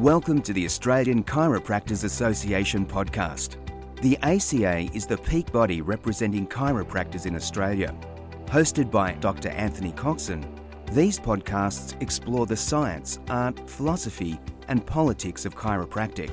Welcome 0.00 0.40
to 0.42 0.54
the 0.54 0.64
Australian 0.64 1.22
Chiropractors 1.24 2.04
Association 2.04 2.86
podcast. 2.86 3.56
The 4.00 4.16
ACA 4.22 4.88
is 4.96 5.04
the 5.04 5.18
peak 5.18 5.52
body 5.52 5.82
representing 5.82 6.46
chiropractors 6.46 7.26
in 7.26 7.36
Australia. 7.36 7.94
Hosted 8.46 8.90
by 8.90 9.12
Dr. 9.12 9.50
Anthony 9.50 9.92
Coxon, 9.92 10.42
these 10.92 11.18
podcasts 11.20 12.00
explore 12.00 12.46
the 12.46 12.56
science, 12.56 13.18
art, 13.28 13.68
philosophy, 13.68 14.40
and 14.68 14.86
politics 14.86 15.44
of 15.44 15.54
chiropractic, 15.54 16.30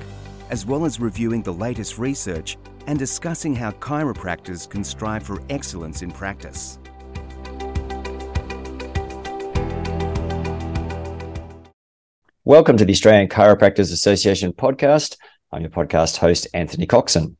as 0.48 0.64
well 0.64 0.86
as 0.86 0.98
reviewing 0.98 1.42
the 1.42 1.52
latest 1.52 1.98
research 1.98 2.56
and 2.86 2.98
discussing 2.98 3.54
how 3.54 3.72
chiropractors 3.72 4.66
can 4.66 4.82
strive 4.82 5.24
for 5.24 5.42
excellence 5.50 6.00
in 6.00 6.10
practice. 6.10 6.78
Welcome 12.48 12.78
to 12.78 12.86
the 12.86 12.94
Australian 12.94 13.28
Chiropractors 13.28 13.92
Association 13.92 14.54
podcast. 14.54 15.18
I'm 15.52 15.60
your 15.60 15.70
podcast 15.70 16.16
host, 16.16 16.46
Anthony 16.54 16.86
Coxon. 16.86 17.36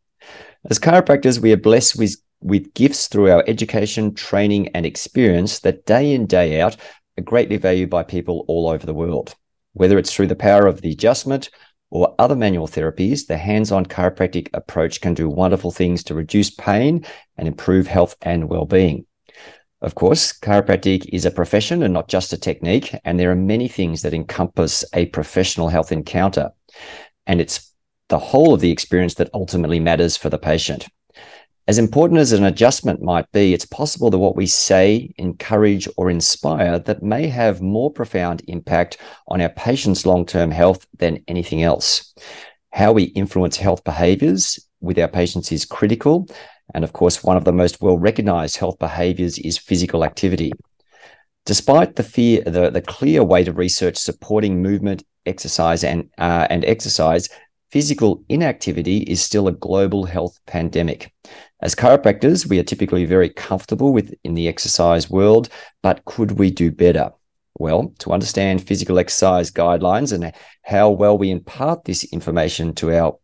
As 0.68 0.78
chiropractors, 0.78 1.40
we 1.40 1.50
are 1.50 1.56
blessed 1.56 1.98
with, 1.98 2.14
with 2.42 2.74
gifts 2.74 3.08
through 3.08 3.30
our 3.30 3.42
education, 3.46 4.12
training, 4.12 4.68
and 4.74 4.84
experience 4.84 5.60
that 5.60 5.86
day 5.86 6.12
in, 6.12 6.26
day 6.26 6.60
out 6.60 6.76
are 7.16 7.22
greatly 7.22 7.56
valued 7.56 7.88
by 7.88 8.02
people 8.02 8.44
all 8.48 8.68
over 8.68 8.84
the 8.84 8.92
world. 8.92 9.34
Whether 9.72 9.96
it's 9.96 10.12
through 10.12 10.26
the 10.26 10.36
power 10.36 10.66
of 10.66 10.82
the 10.82 10.92
adjustment 10.92 11.48
or 11.88 12.14
other 12.18 12.36
manual 12.36 12.68
therapies, 12.68 13.28
the 13.28 13.38
hands 13.38 13.72
on 13.72 13.86
chiropractic 13.86 14.50
approach 14.52 15.00
can 15.00 15.14
do 15.14 15.30
wonderful 15.30 15.70
things 15.70 16.04
to 16.04 16.14
reduce 16.14 16.50
pain 16.50 17.06
and 17.38 17.48
improve 17.48 17.86
health 17.86 18.14
and 18.20 18.50
well 18.50 18.66
being. 18.66 19.06
Of 19.80 19.94
course, 19.94 20.32
chiropractic 20.32 21.08
is 21.12 21.24
a 21.24 21.30
profession 21.30 21.82
and 21.84 21.94
not 21.94 22.08
just 22.08 22.32
a 22.32 22.36
technique, 22.36 22.94
and 23.04 23.18
there 23.18 23.30
are 23.30 23.36
many 23.36 23.68
things 23.68 24.02
that 24.02 24.14
encompass 24.14 24.84
a 24.92 25.06
professional 25.06 25.68
health 25.68 25.92
encounter. 25.92 26.50
And 27.26 27.40
it's 27.40 27.72
the 28.08 28.18
whole 28.18 28.54
of 28.54 28.60
the 28.60 28.72
experience 28.72 29.14
that 29.14 29.30
ultimately 29.34 29.78
matters 29.78 30.16
for 30.16 30.30
the 30.30 30.38
patient. 30.38 30.88
As 31.68 31.78
important 31.78 32.18
as 32.18 32.32
an 32.32 32.44
adjustment 32.44 33.02
might 33.02 33.30
be, 33.30 33.52
it's 33.52 33.66
possible 33.66 34.10
that 34.10 34.18
what 34.18 34.34
we 34.34 34.46
say, 34.46 35.12
encourage, 35.18 35.86
or 35.96 36.10
inspire 36.10 36.78
that 36.80 37.02
may 37.02 37.28
have 37.28 37.60
more 37.60 37.90
profound 37.92 38.42
impact 38.48 38.96
on 39.28 39.42
our 39.42 39.50
patient's 39.50 40.06
long 40.06 40.24
term 40.24 40.50
health 40.50 40.86
than 40.96 41.22
anything 41.28 41.62
else. 41.62 42.14
How 42.72 42.92
we 42.92 43.04
influence 43.04 43.58
health 43.58 43.84
behaviors 43.84 44.58
with 44.80 44.98
our 44.98 45.08
patients 45.08 45.52
is 45.52 45.66
critical, 45.66 46.28
and 46.74 46.84
of 46.84 46.92
course, 46.92 47.24
one 47.24 47.36
of 47.36 47.44
the 47.44 47.52
most 47.52 47.80
well 47.80 47.98
recognized 47.98 48.56
health 48.56 48.78
behaviors 48.78 49.38
is 49.38 49.58
physical 49.58 50.04
activity. 50.04 50.52
Despite 51.46 51.96
the 51.96 52.02
fear, 52.02 52.42
the, 52.42 52.70
the 52.70 52.82
clear 52.82 53.24
weight 53.24 53.48
of 53.48 53.56
research 53.56 53.96
supporting 53.96 54.62
movement, 54.62 55.02
exercise, 55.24 55.82
and, 55.82 56.10
uh, 56.18 56.46
and 56.50 56.64
exercise, 56.64 57.28
physical 57.70 58.22
inactivity 58.28 58.98
is 58.98 59.22
still 59.22 59.48
a 59.48 59.52
global 59.52 60.04
health 60.04 60.38
pandemic. 60.46 61.12
As 61.62 61.74
chiropractors, 61.74 62.48
we 62.48 62.58
are 62.58 62.64
typically 62.64 63.04
very 63.04 63.30
comfortable 63.30 63.92
with 63.92 64.14
in 64.24 64.34
the 64.34 64.46
exercise 64.46 65.10
world, 65.10 65.48
but 65.82 66.04
could 66.04 66.32
we 66.32 66.50
do 66.50 66.70
better? 66.70 67.12
Well, 67.58 67.92
to 67.98 68.12
understand 68.12 68.66
physical 68.66 68.98
exercise 68.98 69.50
guidelines 69.50 70.12
and 70.12 70.32
how 70.62 70.90
well 70.90 71.18
we 71.18 71.30
impart 71.30 71.84
this 71.84 72.04
information 72.04 72.74
to 72.74 72.94
our 72.94 73.18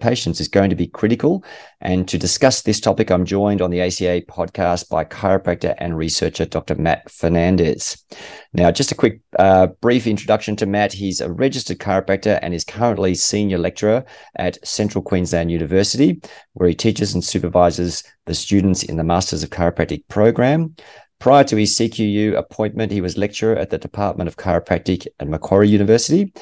patients 0.00 0.40
is 0.40 0.48
going 0.48 0.70
to 0.70 0.76
be 0.76 0.86
critical. 0.86 1.44
And 1.80 2.08
to 2.08 2.18
discuss 2.18 2.62
this 2.62 2.80
topic, 2.80 3.10
I'm 3.10 3.24
joined 3.24 3.62
on 3.62 3.70
the 3.70 3.80
ACA 3.80 4.22
podcast 4.28 4.88
by 4.88 5.04
chiropractor 5.04 5.74
and 5.78 5.96
researcher 5.96 6.44
Dr. 6.44 6.74
Matt 6.74 7.10
Fernandez. 7.10 8.04
Now, 8.52 8.70
just 8.70 8.92
a 8.92 8.94
quick, 8.94 9.20
uh, 9.38 9.68
brief 9.80 10.06
introduction 10.06 10.56
to 10.56 10.66
Matt. 10.66 10.92
He's 10.92 11.20
a 11.20 11.32
registered 11.32 11.78
chiropractor 11.78 12.38
and 12.42 12.52
is 12.52 12.64
currently 12.64 13.14
senior 13.14 13.58
lecturer 13.58 14.04
at 14.36 14.64
Central 14.66 15.02
Queensland 15.02 15.50
University, 15.50 16.20
where 16.54 16.68
he 16.68 16.74
teaches 16.74 17.14
and 17.14 17.24
supervises 17.24 18.02
the 18.26 18.34
students 18.34 18.82
in 18.82 18.96
the 18.96 19.04
Masters 19.04 19.42
of 19.42 19.50
Chiropractic 19.50 20.06
program. 20.08 20.74
Prior 21.18 21.44
to 21.44 21.56
his 21.56 21.76
CQU 21.76 22.36
appointment, 22.36 22.92
he 22.92 23.00
was 23.00 23.16
lecturer 23.16 23.56
at 23.56 23.70
the 23.70 23.78
Department 23.78 24.28
of 24.28 24.36
Chiropractic 24.36 25.06
at 25.18 25.28
Macquarie 25.28 25.68
University. 25.68 26.32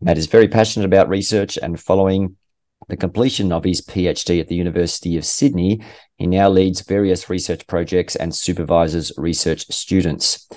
Matt 0.00 0.18
is 0.18 0.26
very 0.26 0.48
passionate 0.48 0.86
about 0.86 1.08
research 1.08 1.58
and 1.58 1.78
following 1.78 2.36
the 2.88 2.96
completion 2.96 3.52
of 3.52 3.64
his 3.64 3.82
PhD 3.82 4.40
at 4.40 4.48
the 4.48 4.54
University 4.54 5.16
of 5.16 5.24
Sydney, 5.24 5.80
he 6.16 6.26
now 6.26 6.48
leads 6.48 6.80
various 6.80 7.30
research 7.30 7.66
projects 7.66 8.16
and 8.16 8.34
supervises 8.34 9.12
research 9.16 9.66
students. 9.70 10.48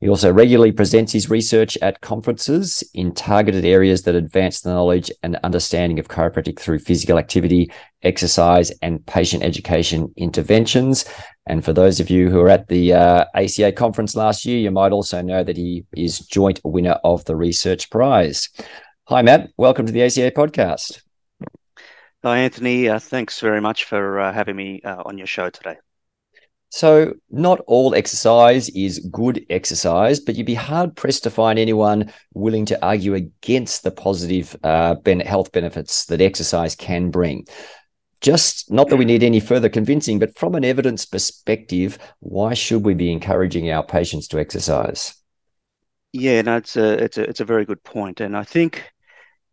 He 0.00 0.08
also 0.08 0.32
regularly 0.32 0.72
presents 0.72 1.12
his 1.12 1.30
research 1.30 1.78
at 1.80 2.00
conferences 2.00 2.82
in 2.92 3.14
targeted 3.14 3.64
areas 3.64 4.02
that 4.02 4.16
advance 4.16 4.60
the 4.60 4.70
knowledge 4.70 5.12
and 5.22 5.36
understanding 5.44 6.00
of 6.00 6.08
chiropractic 6.08 6.58
through 6.58 6.80
physical 6.80 7.18
activity, 7.18 7.70
exercise, 8.02 8.72
and 8.82 9.04
patient 9.06 9.44
education 9.44 10.12
interventions. 10.16 11.04
And 11.46 11.64
for 11.64 11.72
those 11.72 11.98
of 11.98 12.08
you 12.08 12.30
who 12.30 12.40
are 12.40 12.48
at 12.48 12.68
the 12.68 12.92
uh, 12.92 13.24
ACA 13.34 13.72
conference 13.72 14.14
last 14.14 14.44
year, 14.44 14.58
you 14.58 14.70
might 14.70 14.92
also 14.92 15.22
know 15.22 15.42
that 15.42 15.56
he 15.56 15.84
is 15.96 16.20
joint 16.20 16.60
winner 16.64 16.98
of 17.02 17.24
the 17.24 17.34
Research 17.34 17.90
Prize. 17.90 18.48
Hi, 19.08 19.22
Matt. 19.22 19.50
Welcome 19.56 19.86
to 19.86 19.92
the 19.92 20.02
ACA 20.02 20.30
podcast. 20.30 21.02
Hi, 22.22 22.38
Anthony. 22.38 22.88
Uh, 22.88 23.00
thanks 23.00 23.40
very 23.40 23.60
much 23.60 23.84
for 23.84 24.20
uh, 24.20 24.32
having 24.32 24.54
me 24.54 24.80
uh, 24.84 25.02
on 25.04 25.18
your 25.18 25.26
show 25.26 25.50
today. 25.50 25.76
So, 26.68 27.14
not 27.28 27.60
all 27.66 27.94
exercise 27.94 28.70
is 28.70 29.00
good 29.10 29.44
exercise, 29.50 30.20
but 30.20 30.36
you'd 30.36 30.46
be 30.46 30.54
hard 30.54 30.96
pressed 30.96 31.24
to 31.24 31.30
find 31.30 31.58
anyone 31.58 32.10
willing 32.32 32.64
to 32.66 32.86
argue 32.86 33.14
against 33.14 33.82
the 33.82 33.90
positive 33.90 34.56
uh, 34.62 34.94
health 35.26 35.52
benefits 35.52 36.06
that 36.06 36.22
exercise 36.22 36.74
can 36.74 37.10
bring. 37.10 37.46
Just 38.22 38.70
not 38.70 38.88
that 38.88 38.96
we 38.96 39.04
need 39.04 39.22
any 39.22 39.40
further 39.40 39.68
convincing, 39.68 40.18
but 40.18 40.38
from 40.38 40.54
an 40.54 40.64
evidence 40.64 41.04
perspective, 41.04 41.98
why 42.20 42.54
should 42.54 42.84
we 42.84 42.94
be 42.94 43.10
encouraging 43.10 43.70
our 43.70 43.84
patients 43.84 44.28
to 44.28 44.38
exercise? 44.38 45.14
Yeah, 46.12 46.42
no, 46.42 46.56
it's 46.56 46.76
a 46.76 47.02
it's 47.02 47.18
a 47.18 47.22
it's 47.22 47.40
a 47.40 47.44
very 47.44 47.64
good 47.64 47.82
point, 47.82 48.20
and 48.20 48.36
I 48.36 48.44
think 48.44 48.92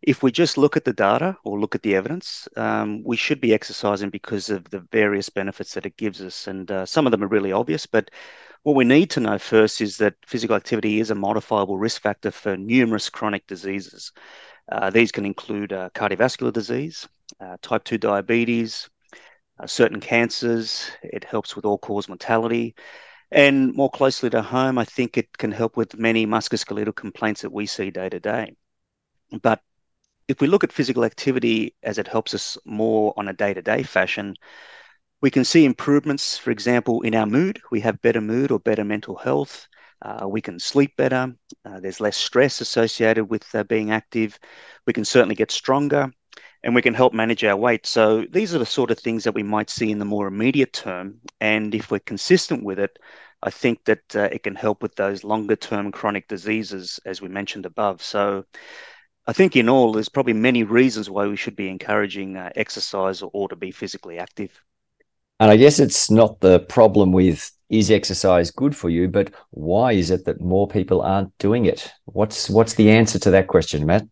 if 0.02 0.22
we 0.22 0.32
just 0.32 0.56
look 0.56 0.76
at 0.76 0.84
the 0.84 0.92
data 0.92 1.36
or 1.44 1.60
look 1.60 1.74
at 1.74 1.82
the 1.82 1.94
evidence, 1.94 2.48
um, 2.56 3.02
we 3.04 3.16
should 3.16 3.40
be 3.40 3.52
exercising 3.52 4.10
because 4.10 4.48
of 4.48 4.64
the 4.70 4.80
various 4.92 5.28
benefits 5.28 5.74
that 5.74 5.84
it 5.84 5.96
gives 5.96 6.22
us. 6.22 6.46
And 6.46 6.70
uh, 6.70 6.86
some 6.86 7.06
of 7.06 7.10
them 7.10 7.22
are 7.22 7.28
really 7.28 7.52
obvious, 7.52 7.86
but 7.86 8.10
what 8.62 8.76
we 8.76 8.84
need 8.84 9.10
to 9.10 9.20
know 9.20 9.38
first 9.38 9.80
is 9.80 9.98
that 9.98 10.14
physical 10.26 10.56
activity 10.56 11.00
is 11.00 11.10
a 11.10 11.14
modifiable 11.14 11.78
risk 11.78 12.02
factor 12.02 12.30
for 12.30 12.56
numerous 12.56 13.10
chronic 13.10 13.46
diseases. 13.46 14.12
Uh, 14.70 14.90
these 14.90 15.12
can 15.12 15.26
include 15.26 15.72
uh, 15.72 15.90
cardiovascular 15.94 16.52
disease, 16.52 17.08
uh, 17.40 17.56
type 17.62 17.84
2 17.84 17.98
diabetes, 17.98 18.88
uh, 19.58 19.66
certain 19.66 20.00
cancers. 20.00 20.90
It 21.02 21.24
helps 21.24 21.56
with 21.56 21.64
all 21.64 21.78
cause 21.78 22.08
mortality. 22.08 22.74
And 23.30 23.74
more 23.74 23.90
closely 23.90 24.30
to 24.30 24.42
home, 24.42 24.78
I 24.78 24.84
think 24.84 25.16
it 25.16 25.36
can 25.38 25.52
help 25.52 25.76
with 25.76 25.98
many 25.98 26.26
musculoskeletal 26.26 26.94
complaints 26.96 27.42
that 27.42 27.52
we 27.52 27.66
see 27.66 27.90
day 27.90 28.08
to 28.08 28.20
day. 28.20 28.54
But 29.42 29.60
if 30.28 30.40
we 30.40 30.46
look 30.48 30.64
at 30.64 30.72
physical 30.72 31.04
activity 31.04 31.74
as 31.82 31.98
it 31.98 32.08
helps 32.08 32.34
us 32.34 32.58
more 32.64 33.14
on 33.16 33.28
a 33.28 33.32
day 33.32 33.54
to 33.54 33.62
day 33.62 33.82
fashion, 33.82 34.36
we 35.20 35.30
can 35.30 35.44
see 35.44 35.64
improvements, 35.64 36.38
for 36.38 36.50
example, 36.50 37.02
in 37.02 37.14
our 37.14 37.26
mood. 37.26 37.60
We 37.70 37.80
have 37.80 38.00
better 38.00 38.20
mood 38.20 38.50
or 38.50 38.58
better 38.58 38.84
mental 38.84 39.16
health. 39.16 39.66
Uh, 40.02 40.26
we 40.28 40.40
can 40.40 40.58
sleep 40.58 40.96
better. 40.96 41.34
Uh, 41.64 41.80
there's 41.80 42.00
less 42.00 42.16
stress 42.16 42.60
associated 42.60 43.26
with 43.26 43.44
uh, 43.54 43.64
being 43.64 43.90
active. 43.90 44.38
We 44.86 44.92
can 44.94 45.04
certainly 45.04 45.34
get 45.34 45.50
stronger 45.50 46.10
and 46.62 46.74
we 46.74 46.82
can 46.82 46.94
help 46.94 47.12
manage 47.12 47.44
our 47.44 47.56
weight. 47.56 47.86
So, 47.86 48.24
these 48.30 48.54
are 48.54 48.58
the 48.58 48.66
sort 48.66 48.90
of 48.90 48.98
things 48.98 49.24
that 49.24 49.34
we 49.34 49.42
might 49.42 49.70
see 49.70 49.90
in 49.90 49.98
the 49.98 50.04
more 50.04 50.26
immediate 50.26 50.72
term. 50.72 51.20
And 51.40 51.74
if 51.74 51.90
we're 51.90 52.00
consistent 52.00 52.64
with 52.64 52.78
it, 52.78 52.98
I 53.42 53.50
think 53.50 53.84
that 53.86 54.16
uh, 54.16 54.28
it 54.32 54.42
can 54.42 54.54
help 54.54 54.82
with 54.82 54.94
those 54.96 55.24
longer 55.24 55.56
term 55.56 55.92
chronic 55.92 56.28
diseases, 56.28 57.00
as 57.06 57.22
we 57.22 57.28
mentioned 57.28 57.66
above. 57.66 58.02
So, 58.02 58.44
I 59.26 59.32
think 59.32 59.56
in 59.56 59.68
all, 59.68 59.92
there's 59.92 60.08
probably 60.08 60.32
many 60.34 60.64
reasons 60.64 61.08
why 61.08 61.26
we 61.26 61.36
should 61.36 61.56
be 61.56 61.68
encouraging 61.68 62.36
uh, 62.36 62.50
exercise 62.56 63.22
or, 63.22 63.30
or 63.32 63.48
to 63.48 63.56
be 63.56 63.70
physically 63.70 64.18
active. 64.18 64.60
And 65.40 65.50
I 65.50 65.56
guess 65.56 65.80
it's 65.80 66.10
not 66.10 66.40
the 66.40 66.60
problem 66.60 67.12
with 67.12 67.50
is 67.70 67.90
exercise 67.90 68.50
good 68.50 68.76
for 68.76 68.90
you, 68.90 69.08
but 69.08 69.32
why 69.50 69.92
is 69.92 70.10
it 70.10 70.24
that 70.24 70.40
more 70.40 70.68
people 70.68 71.02
aren't 71.02 71.36
doing 71.38 71.66
it? 71.66 71.90
What's 72.04 72.50
what's 72.50 72.74
the 72.74 72.90
answer 72.90 73.18
to 73.20 73.30
that 73.30 73.46
question, 73.48 73.86
Matt? 73.86 74.06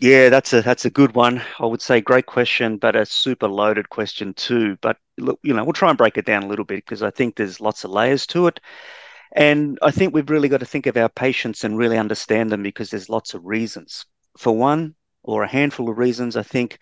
Yeah, 0.00 0.28
that's 0.28 0.52
a 0.52 0.62
that's 0.62 0.84
a 0.84 0.90
good 0.90 1.14
one. 1.14 1.42
I 1.60 1.66
would 1.66 1.82
say 1.82 2.00
great 2.00 2.26
question, 2.26 2.76
but 2.76 2.96
a 2.96 3.06
super 3.06 3.48
loaded 3.48 3.90
question 3.90 4.34
too. 4.34 4.76
But 4.80 4.96
look, 5.18 5.38
you 5.42 5.54
know, 5.54 5.62
we'll 5.62 5.72
try 5.72 5.90
and 5.90 5.98
break 5.98 6.16
it 6.16 6.26
down 6.26 6.44
a 6.44 6.48
little 6.48 6.64
bit 6.64 6.84
because 6.84 7.02
I 7.02 7.10
think 7.10 7.36
there's 7.36 7.60
lots 7.60 7.84
of 7.84 7.90
layers 7.90 8.26
to 8.28 8.46
it. 8.46 8.58
And 9.32 9.78
I 9.82 9.90
think 9.90 10.14
we've 10.14 10.30
really 10.30 10.48
got 10.48 10.60
to 10.60 10.66
think 10.66 10.86
of 10.86 10.96
our 10.96 11.08
patients 11.08 11.64
and 11.64 11.76
really 11.76 11.98
understand 11.98 12.50
them 12.50 12.62
because 12.62 12.90
there's 12.90 13.08
lots 13.10 13.34
of 13.34 13.44
reasons 13.44 14.06
for 14.36 14.56
one 14.56 14.94
or 15.22 15.42
a 15.42 15.48
handful 15.48 15.90
of 15.90 15.98
reasons, 15.98 16.36
I 16.36 16.42
think 16.42 16.78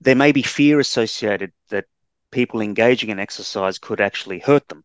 there 0.00 0.14
may 0.14 0.32
be 0.32 0.42
fear 0.42 0.80
associated 0.80 1.52
that 1.68 1.84
people 2.30 2.60
engaging 2.60 3.10
in 3.10 3.18
exercise 3.18 3.78
could 3.78 4.00
actually 4.00 4.38
hurt 4.40 4.68
them. 4.68 4.84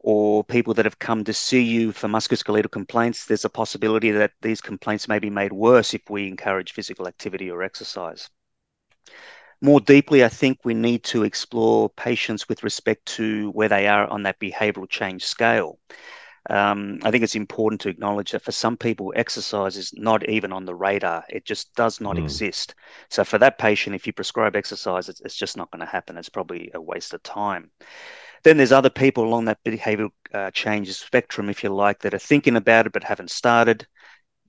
or 0.00 0.44
people 0.44 0.74
that 0.74 0.84
have 0.86 0.98
come 0.98 1.24
to 1.24 1.32
see 1.32 1.62
you 1.62 1.92
for 1.92 2.08
musculoskeletal 2.08 2.70
complaints, 2.70 3.26
there's 3.26 3.44
a 3.44 3.50
possibility 3.50 4.10
that 4.12 4.32
these 4.42 4.60
complaints 4.60 5.08
may 5.08 5.18
be 5.18 5.30
made 5.30 5.52
worse 5.52 5.94
if 5.94 6.02
we 6.10 6.28
encourage 6.28 6.72
physical 6.72 7.06
activity 7.08 7.50
or 7.50 7.62
exercise. 7.62 8.30
More 9.60 9.80
deeply, 9.80 10.24
I 10.24 10.28
think 10.28 10.60
we 10.64 10.74
need 10.74 11.04
to 11.04 11.24
explore 11.24 11.88
patients 11.90 12.48
with 12.48 12.62
respect 12.62 13.06
to 13.16 13.50
where 13.50 13.68
they 13.68 13.86
are 13.88 14.06
on 14.08 14.22
that 14.24 14.38
behavioral 14.40 14.88
change 14.88 15.24
scale. 15.24 15.78
Um, 16.48 16.98
I 17.02 17.10
think 17.10 17.24
it's 17.24 17.34
important 17.34 17.80
to 17.82 17.88
acknowledge 17.88 18.32
that 18.32 18.42
for 18.42 18.52
some 18.52 18.76
people, 18.76 19.12
exercise 19.14 19.76
is 19.76 19.92
not 19.94 20.28
even 20.28 20.52
on 20.52 20.64
the 20.64 20.74
radar. 20.74 21.24
It 21.28 21.44
just 21.44 21.74
does 21.74 22.00
not 22.00 22.16
mm. 22.16 22.22
exist. 22.22 22.74
So, 23.10 23.22
for 23.24 23.38
that 23.38 23.58
patient, 23.58 23.94
if 23.94 24.06
you 24.06 24.12
prescribe 24.12 24.56
exercise, 24.56 25.08
it's, 25.08 25.20
it's 25.20 25.36
just 25.36 25.56
not 25.56 25.70
going 25.70 25.80
to 25.80 25.86
happen. 25.86 26.16
It's 26.16 26.30
probably 26.30 26.70
a 26.74 26.80
waste 26.80 27.12
of 27.12 27.22
time. 27.22 27.70
Then 28.44 28.56
there's 28.56 28.72
other 28.72 28.90
people 28.90 29.24
along 29.24 29.46
that 29.46 29.62
behavioral 29.64 30.10
uh, 30.32 30.50
change 30.52 30.92
spectrum, 30.94 31.50
if 31.50 31.62
you 31.62 31.70
like, 31.70 32.00
that 32.00 32.14
are 32.14 32.18
thinking 32.18 32.56
about 32.56 32.86
it 32.86 32.92
but 32.92 33.04
haven't 33.04 33.30
started. 33.30 33.86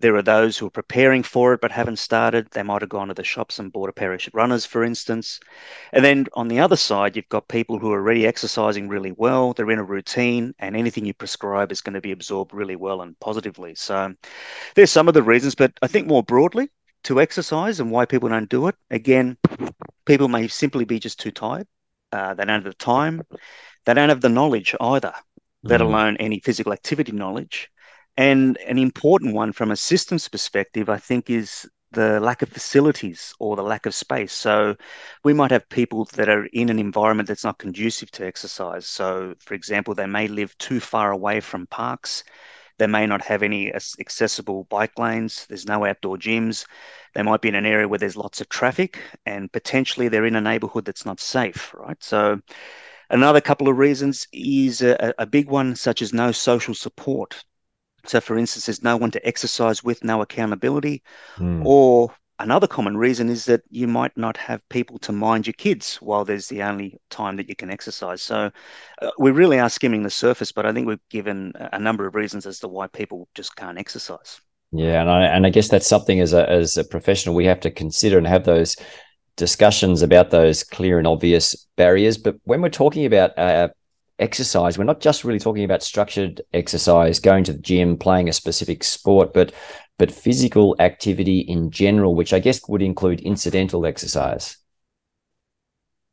There 0.01 0.15
are 0.15 0.21
those 0.21 0.57
who 0.57 0.67
are 0.67 0.71
preparing 0.71 1.23
for 1.23 1.53
it 1.53 1.61
but 1.61 1.71
haven't 1.71 1.99
started. 1.99 2.49
They 2.51 2.63
might 2.63 2.81
have 2.81 2.89
gone 2.89 3.09
to 3.09 3.13
the 3.13 3.23
shops 3.23 3.59
and 3.59 3.71
bought 3.71 3.89
a 3.89 3.93
pair 3.93 4.13
of 4.13 4.21
runners, 4.33 4.65
for 4.65 4.83
instance. 4.83 5.39
And 5.91 6.05
then 6.05 6.27
on 6.33 6.47
the 6.47 6.59
other 6.59 6.77
side, 6.77 7.15
you've 7.15 7.27
got 7.29 7.47
people 7.49 7.77
who 7.77 7.91
are 7.91 7.99
already 7.99 8.25
exercising 8.25 8.87
really 8.87 9.11
well. 9.11 9.53
They're 9.53 9.71
in 9.71 9.79
a 9.79 9.83
routine, 9.83 10.53
and 10.59 10.75
anything 10.75 11.05
you 11.05 11.13
prescribe 11.13 11.71
is 11.71 11.81
going 11.81 11.95
to 11.95 12.01
be 12.01 12.11
absorbed 12.11 12.53
really 12.53 12.77
well 12.77 13.01
and 13.01 13.19
positively. 13.19 13.75
So 13.75 14.13
there's 14.75 14.91
some 14.91 15.07
of 15.07 15.13
the 15.13 15.23
reasons, 15.23 15.55
but 15.55 15.73
I 15.81 15.87
think 15.87 16.07
more 16.07 16.23
broadly 16.23 16.69
to 17.03 17.19
exercise 17.19 17.79
and 17.79 17.91
why 17.91 18.05
people 18.05 18.29
don't 18.29 18.49
do 18.49 18.67
it. 18.67 18.75
Again, 18.89 19.37
people 20.05 20.27
may 20.27 20.47
simply 20.47 20.85
be 20.85 20.99
just 20.99 21.19
too 21.19 21.31
tired. 21.31 21.67
Uh, 22.11 22.33
they 22.33 22.45
don't 22.45 22.63
have 22.63 22.63
the 22.63 22.73
time. 22.73 23.21
They 23.85 23.93
don't 23.93 24.09
have 24.09 24.21
the 24.21 24.29
knowledge 24.29 24.75
either, 24.79 25.13
let 25.63 25.81
mm. 25.81 25.85
alone 25.85 26.17
any 26.17 26.39
physical 26.39 26.73
activity 26.73 27.11
knowledge. 27.11 27.69
And 28.19 28.57
an 28.67 28.77
important 28.77 29.33
one 29.33 29.53
from 29.53 29.71
a 29.71 29.77
systems 29.77 30.27
perspective, 30.27 30.89
I 30.89 30.97
think, 30.97 31.29
is 31.29 31.65
the 31.91 32.19
lack 32.19 32.41
of 32.41 32.49
facilities 32.49 33.33
or 33.39 33.55
the 33.55 33.63
lack 33.63 33.85
of 33.85 33.95
space. 33.95 34.33
So 34.33 34.75
we 35.23 35.33
might 35.33 35.51
have 35.51 35.69
people 35.69 36.03
that 36.15 36.27
are 36.27 36.45
in 36.47 36.67
an 36.69 36.79
environment 36.79 37.29
that's 37.29 37.45
not 37.45 37.59
conducive 37.59 38.11
to 38.11 38.25
exercise. 38.27 38.85
So, 38.85 39.35
for 39.39 39.53
example, 39.53 39.95
they 39.95 40.05
may 40.05 40.27
live 40.27 40.57
too 40.57 40.81
far 40.81 41.11
away 41.11 41.39
from 41.39 41.65
parks. 41.67 42.25
They 42.77 42.87
may 42.87 43.07
not 43.07 43.21
have 43.21 43.41
any 43.41 43.73
accessible 43.73 44.65
bike 44.65 44.99
lanes. 44.99 45.45
There's 45.47 45.65
no 45.65 45.85
outdoor 45.85 46.17
gyms. 46.17 46.65
They 47.15 47.23
might 47.23 47.41
be 47.41 47.47
in 47.47 47.55
an 47.55 47.65
area 47.65 47.87
where 47.87 47.99
there's 47.99 48.17
lots 48.17 48.41
of 48.41 48.49
traffic 48.49 48.99
and 49.25 49.49
potentially 49.51 50.09
they're 50.09 50.25
in 50.25 50.35
a 50.35 50.41
neighborhood 50.41 50.83
that's 50.83 51.05
not 51.05 51.21
safe, 51.21 51.73
right? 51.73 52.03
So, 52.03 52.41
another 53.09 53.39
couple 53.39 53.69
of 53.69 53.77
reasons 53.77 54.27
is 54.33 54.81
a, 54.81 55.13
a 55.17 55.25
big 55.25 55.49
one, 55.49 55.77
such 55.77 56.01
as 56.01 56.13
no 56.13 56.33
social 56.33 56.73
support. 56.75 57.45
So, 58.05 58.19
for 58.19 58.37
instance, 58.37 58.65
there's 58.65 58.83
no 58.83 58.97
one 58.97 59.11
to 59.11 59.27
exercise 59.27 59.83
with, 59.83 60.03
no 60.03 60.21
accountability. 60.21 61.03
Mm. 61.37 61.65
Or 61.65 62.13
another 62.39 62.67
common 62.67 62.97
reason 62.97 63.29
is 63.29 63.45
that 63.45 63.61
you 63.69 63.87
might 63.87 64.15
not 64.17 64.37
have 64.37 64.67
people 64.69 64.97
to 64.99 65.11
mind 65.11 65.45
your 65.45 65.53
kids 65.53 65.97
while 65.97 66.25
there's 66.25 66.47
the 66.47 66.63
only 66.63 66.99
time 67.09 67.35
that 67.37 67.49
you 67.49 67.55
can 67.55 67.69
exercise. 67.69 68.21
So, 68.21 68.51
uh, 69.01 69.11
we 69.17 69.31
really 69.31 69.59
are 69.59 69.69
skimming 69.69 70.03
the 70.03 70.09
surface, 70.09 70.51
but 70.51 70.65
I 70.65 70.73
think 70.73 70.87
we've 70.87 71.09
given 71.09 71.53
a 71.55 71.79
number 71.79 72.05
of 72.05 72.15
reasons 72.15 72.45
as 72.45 72.59
to 72.59 72.67
why 72.67 72.87
people 72.87 73.27
just 73.35 73.55
can't 73.55 73.77
exercise. 73.77 74.39
Yeah, 74.71 75.01
and 75.01 75.09
I 75.09 75.23
and 75.23 75.45
I 75.47 75.49
guess 75.49 75.67
that's 75.69 75.87
something 75.87 76.19
as 76.19 76.33
a 76.33 76.47
as 76.47 76.77
a 76.77 76.83
professional 76.83 77.33
we 77.33 77.45
have 77.45 77.59
to 77.61 77.71
consider 77.71 78.19
and 78.19 78.27
have 78.27 78.43
those 78.43 78.75
discussions 79.35 80.01
about 80.01 80.29
those 80.29 80.63
clear 80.63 80.99
and 80.99 81.07
obvious 81.07 81.55
barriers. 81.75 82.17
But 82.17 82.35
when 82.43 82.61
we're 82.61 82.69
talking 82.69 83.05
about 83.05 83.37
uh, 83.37 83.69
exercise, 84.19 84.77
we're 84.77 84.83
not 84.83 85.01
just 85.01 85.23
really 85.23 85.39
talking 85.39 85.63
about 85.63 85.83
structured 85.83 86.41
exercise, 86.53 87.19
going 87.19 87.43
to 87.45 87.53
the 87.53 87.59
gym, 87.59 87.97
playing 87.97 88.29
a 88.29 88.33
specific 88.33 88.83
sport, 88.83 89.33
but 89.33 89.53
but 89.97 90.11
physical 90.11 90.75
activity 90.79 91.39
in 91.41 91.71
general, 91.71 92.15
which 92.15 92.33
I 92.33 92.39
guess 92.39 92.67
would 92.69 92.81
include 92.81 93.19
incidental 93.21 93.85
exercise. 93.85 94.57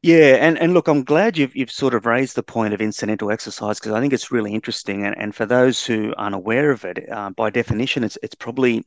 Yeah, 0.02 0.36
and, 0.40 0.58
and 0.58 0.72
look, 0.72 0.88
I'm 0.88 1.02
glad 1.04 1.36
you've 1.36 1.56
you've 1.56 1.70
sort 1.70 1.94
of 1.94 2.06
raised 2.06 2.36
the 2.36 2.42
point 2.42 2.74
of 2.74 2.80
incidental 2.80 3.30
exercise 3.30 3.80
because 3.80 3.92
I 3.92 4.00
think 4.00 4.12
it's 4.12 4.30
really 4.30 4.54
interesting. 4.54 5.04
And, 5.04 5.16
and 5.18 5.34
for 5.34 5.46
those 5.46 5.84
who 5.84 6.14
aren't 6.16 6.34
aware 6.34 6.70
of 6.70 6.84
it, 6.84 7.10
uh, 7.10 7.30
by 7.30 7.50
definition, 7.50 8.04
it's 8.04 8.18
it's 8.22 8.34
probably 8.34 8.84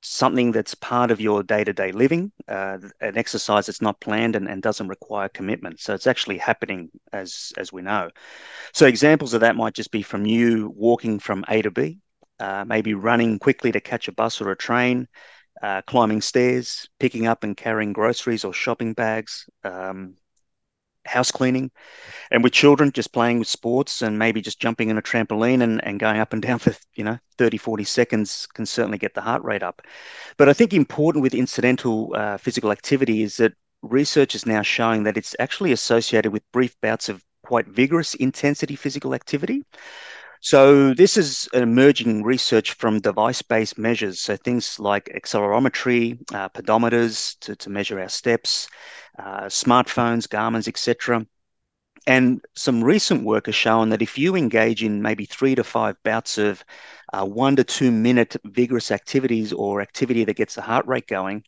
something 0.00 0.52
that's 0.52 0.74
part 0.74 1.10
of 1.10 1.20
your 1.20 1.42
day-to-day 1.42 1.92
living, 1.92 2.30
uh, 2.46 2.78
an 3.00 3.18
exercise 3.18 3.66
that's 3.66 3.82
not 3.82 4.00
planned 4.00 4.36
and, 4.36 4.48
and 4.48 4.62
doesn't 4.62 4.88
require 4.88 5.28
commitment. 5.28 5.80
So 5.80 5.94
it's 5.94 6.06
actually 6.06 6.38
happening 6.38 6.90
as 7.12 7.52
as 7.56 7.72
we 7.72 7.82
know. 7.82 8.10
So 8.72 8.86
examples 8.86 9.34
of 9.34 9.40
that 9.40 9.56
might 9.56 9.74
just 9.74 9.90
be 9.90 10.02
from 10.02 10.24
you 10.26 10.72
walking 10.76 11.18
from 11.18 11.44
A 11.48 11.62
to 11.62 11.70
B, 11.70 11.98
uh, 12.38 12.64
maybe 12.66 12.94
running 12.94 13.38
quickly 13.38 13.72
to 13.72 13.80
catch 13.80 14.08
a 14.08 14.12
bus 14.12 14.40
or 14.40 14.50
a 14.50 14.56
train, 14.56 15.08
uh, 15.62 15.82
climbing 15.82 16.20
stairs, 16.20 16.88
picking 17.00 17.26
up 17.26 17.44
and 17.44 17.56
carrying 17.56 17.92
groceries 17.92 18.44
or 18.44 18.52
shopping 18.52 18.92
bags, 18.92 19.48
um, 19.64 20.14
house 21.08 21.30
cleaning, 21.30 21.70
and 22.30 22.44
with 22.44 22.52
children 22.52 22.92
just 22.92 23.12
playing 23.12 23.38
with 23.38 23.48
sports 23.48 24.02
and 24.02 24.18
maybe 24.18 24.40
just 24.40 24.60
jumping 24.60 24.90
in 24.90 24.98
a 24.98 25.02
trampoline 25.02 25.62
and, 25.62 25.82
and 25.84 26.00
going 26.00 26.20
up 26.20 26.32
and 26.32 26.42
down 26.42 26.58
for 26.58 26.74
you 26.94 27.04
know 27.04 27.18
30 27.38 27.56
40 27.58 27.84
seconds 27.84 28.46
can 28.54 28.66
certainly 28.66 28.98
get 28.98 29.14
the 29.14 29.20
heart 29.20 29.42
rate 29.42 29.62
up. 29.62 29.82
But 30.36 30.48
i 30.48 30.52
think 30.52 30.72
important 30.72 31.22
with 31.22 31.34
incidental 31.34 32.12
uh, 32.14 32.36
physical 32.36 32.72
activity 32.72 33.22
is 33.22 33.36
that 33.38 33.52
research 33.82 34.34
is 34.34 34.46
now 34.46 34.62
showing 34.62 35.04
that 35.04 35.16
it's 35.16 35.36
actually 35.38 35.72
associated 35.72 36.32
with 36.32 36.42
brief 36.52 36.74
bouts 36.80 37.08
of 37.08 37.24
quite 37.44 37.66
vigorous 37.68 38.14
intensity 38.14 38.76
physical 38.76 39.14
activity 39.14 39.64
so 40.40 40.94
this 40.94 41.16
is 41.16 41.48
an 41.52 41.62
emerging 41.62 42.22
research 42.22 42.72
from 42.72 43.00
device-based 43.00 43.78
measures. 43.78 44.20
So 44.20 44.36
things 44.36 44.78
like 44.78 45.06
accelerometry, 45.06 46.18
uh, 46.32 46.48
pedometers 46.50 47.38
to, 47.40 47.56
to 47.56 47.70
measure 47.70 48.00
our 48.00 48.08
steps, 48.08 48.68
uh, 49.18 49.46
smartphones, 49.46 50.28
Garmin's, 50.28 50.68
etc. 50.68 51.26
And 52.06 52.40
some 52.54 52.82
recent 52.82 53.24
work 53.24 53.46
has 53.46 53.54
shown 53.54 53.90
that 53.90 54.00
if 54.00 54.16
you 54.16 54.36
engage 54.36 54.82
in 54.82 55.02
maybe 55.02 55.26
three 55.26 55.54
to 55.54 55.64
five 55.64 55.96
bouts 56.04 56.38
of 56.38 56.64
uh, 57.12 57.24
one 57.24 57.56
to 57.56 57.64
two 57.64 57.90
minute 57.90 58.36
vigorous 58.44 58.90
activities 58.90 59.52
or 59.52 59.82
activity 59.82 60.24
that 60.24 60.36
gets 60.36 60.54
the 60.54 60.62
heart 60.62 60.86
rate 60.86 61.06
going, 61.06 61.44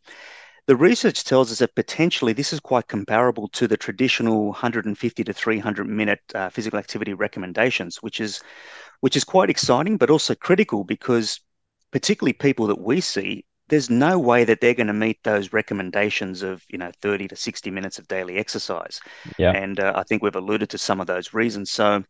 the 0.70 0.76
research 0.76 1.24
tells 1.24 1.50
us 1.50 1.58
that 1.58 1.74
potentially 1.74 2.32
this 2.32 2.52
is 2.52 2.60
quite 2.60 2.86
comparable 2.86 3.48
to 3.48 3.66
the 3.66 3.76
traditional 3.76 4.50
150 4.50 5.24
to 5.24 5.32
300 5.32 5.88
minute 5.88 6.20
uh, 6.32 6.48
physical 6.48 6.78
activity 6.78 7.12
recommendations, 7.12 7.96
which 8.04 8.20
is 8.20 8.40
which 9.00 9.16
is 9.16 9.24
quite 9.24 9.50
exciting, 9.50 9.96
but 9.96 10.10
also 10.10 10.32
critical 10.32 10.84
because 10.84 11.40
particularly 11.90 12.34
people 12.34 12.68
that 12.68 12.78
we 12.78 13.00
see 13.00 13.44
there's 13.70 13.88
no 13.88 14.18
way 14.18 14.44
that 14.44 14.60
they're 14.60 14.74
going 14.74 14.88
to 14.88 14.92
meet 14.92 15.22
those 15.22 15.52
recommendations 15.52 16.42
of 16.42 16.62
you 16.68 16.76
know 16.76 16.90
30 17.00 17.28
to 17.28 17.36
60 17.36 17.70
minutes 17.70 17.98
of 17.98 18.08
daily 18.08 18.36
exercise. 18.36 19.00
Yeah. 19.38 19.52
And 19.52 19.80
uh, 19.80 19.92
i 19.96 20.02
think 20.02 20.22
we've 20.22 20.36
alluded 20.36 20.68
to 20.70 20.78
some 20.78 21.00
of 21.00 21.06
those 21.06 21.32
reasons. 21.32 21.70
So 21.70 22.04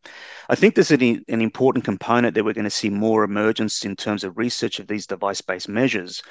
i 0.49 0.55
think 0.55 0.75
there's 0.75 0.91
an, 0.91 1.25
an 1.29 1.41
important 1.41 1.85
component 1.85 2.35
that 2.35 2.45
we're 2.45 2.55
going 2.55 2.65
to 2.65 2.71
see 2.71 2.91
more 2.91 3.25
emergence 3.25 3.85
in 3.85 3.95
terms 3.95 4.25
of 4.25 4.39
research 4.39 4.81
of 4.81 4.89
these 4.89 5.07
device-based 5.07 5.69
measures. 5.69 6.23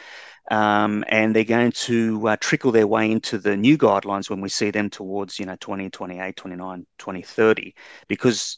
Um, 0.51 1.05
and 1.09 1.36
they're 1.36 1.43
going 1.43 1.74
to 1.74 2.27
uh, 2.27 2.38
trickle 2.39 2.71
their 2.71 2.88
way 2.88 3.12
into 3.12 3.38
the 3.38 3.55
new 3.55 3.77
guidelines 3.77 4.31
when 4.31 4.41
we 4.41 4.50
see 4.50 4.71
them 4.71 4.89
towards 4.89 5.39
you 5.39 5.45
know 5.45 5.55
2028 5.57 6.36
29 6.36 6.86
2030 6.98 7.75
because 8.07 8.57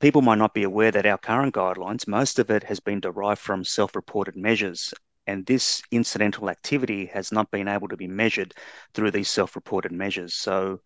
people 0.00 0.20
might 0.20 0.38
not 0.38 0.52
be 0.52 0.64
aware 0.64 0.90
that 0.90 1.06
our 1.06 1.18
current 1.18 1.54
guidelines 1.54 2.08
most 2.08 2.40
of 2.40 2.50
it 2.50 2.64
has 2.64 2.80
been 2.80 2.98
derived 2.98 3.40
from 3.40 3.62
self-reported 3.62 4.34
measures 4.34 4.92
and 5.26 5.46
this 5.46 5.82
incidental 5.90 6.50
activity 6.50 7.06
has 7.06 7.32
not 7.32 7.50
been 7.50 7.68
able 7.68 7.88
to 7.88 7.96
be 7.96 8.06
measured 8.06 8.54
through 8.94 9.10
these 9.10 9.30
self-reported 9.30 9.92
measures. 9.92 10.34
So 10.34 10.80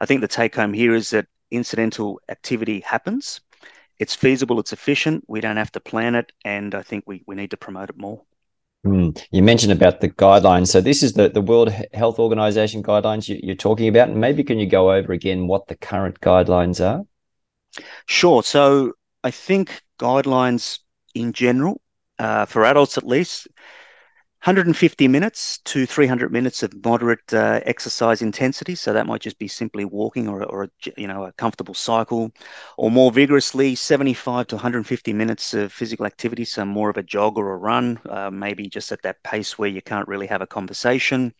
I 0.00 0.06
think 0.06 0.20
the 0.20 0.28
take 0.28 0.54
home 0.54 0.72
here 0.72 0.94
is 0.94 1.10
that 1.10 1.26
incidental 1.50 2.20
activity 2.28 2.80
happens. 2.80 3.40
It's 3.98 4.14
feasible, 4.14 4.60
it's 4.60 4.72
efficient, 4.72 5.24
we 5.26 5.40
don't 5.40 5.56
have 5.56 5.72
to 5.72 5.80
plan 5.80 6.14
it, 6.14 6.30
and 6.44 6.74
I 6.74 6.82
think 6.82 7.04
we, 7.06 7.24
we 7.26 7.34
need 7.34 7.50
to 7.50 7.56
promote 7.56 7.90
it 7.90 7.96
more. 7.96 8.22
Mm. 8.86 9.20
You 9.32 9.42
mentioned 9.42 9.72
about 9.72 10.00
the 10.00 10.08
guidelines. 10.08 10.68
So 10.68 10.80
this 10.80 11.02
is 11.02 11.14
the, 11.14 11.28
the 11.28 11.40
World 11.40 11.72
Health 11.92 12.18
Organization 12.18 12.82
guidelines 12.82 13.28
you, 13.28 13.40
you're 13.42 13.56
talking 13.56 13.88
about. 13.88 14.08
And 14.08 14.20
maybe 14.20 14.44
can 14.44 14.58
you 14.58 14.66
go 14.66 14.92
over 14.92 15.12
again 15.12 15.48
what 15.48 15.66
the 15.66 15.76
current 15.76 16.20
guidelines 16.20 16.80
are? 16.84 17.02
Sure. 18.06 18.42
So 18.42 18.92
I 19.24 19.32
think 19.32 19.82
guidelines 19.98 20.78
in 21.14 21.32
general, 21.32 21.80
uh, 22.18 22.46
for 22.46 22.64
adults 22.64 22.98
at 22.98 23.06
least, 23.06 23.48
150 24.44 25.08
minutes 25.08 25.58
to 25.64 25.84
300 25.84 26.30
minutes 26.30 26.62
of 26.62 26.72
moderate 26.84 27.34
uh, 27.34 27.60
exercise 27.66 28.22
intensity. 28.22 28.76
So 28.76 28.92
that 28.92 29.04
might 29.04 29.20
just 29.20 29.36
be 29.36 29.48
simply 29.48 29.84
walking 29.84 30.28
or, 30.28 30.44
or 30.44 30.64
a, 30.64 30.70
you 30.96 31.08
know 31.08 31.24
a 31.24 31.32
comfortable 31.32 31.74
cycle, 31.74 32.30
or 32.76 32.88
more 32.88 33.10
vigorously 33.10 33.74
75 33.74 34.46
to 34.46 34.54
150 34.54 35.12
minutes 35.12 35.54
of 35.54 35.72
physical 35.72 36.06
activity. 36.06 36.44
So 36.44 36.64
more 36.64 36.88
of 36.88 36.96
a 36.96 37.02
jog 37.02 37.36
or 37.36 37.52
a 37.52 37.56
run, 37.56 37.98
uh, 38.08 38.30
maybe 38.30 38.68
just 38.68 38.92
at 38.92 39.02
that 39.02 39.20
pace 39.24 39.58
where 39.58 39.68
you 39.68 39.82
can't 39.82 40.06
really 40.06 40.28
have 40.28 40.40
a 40.40 40.46
conversation. 40.46 41.34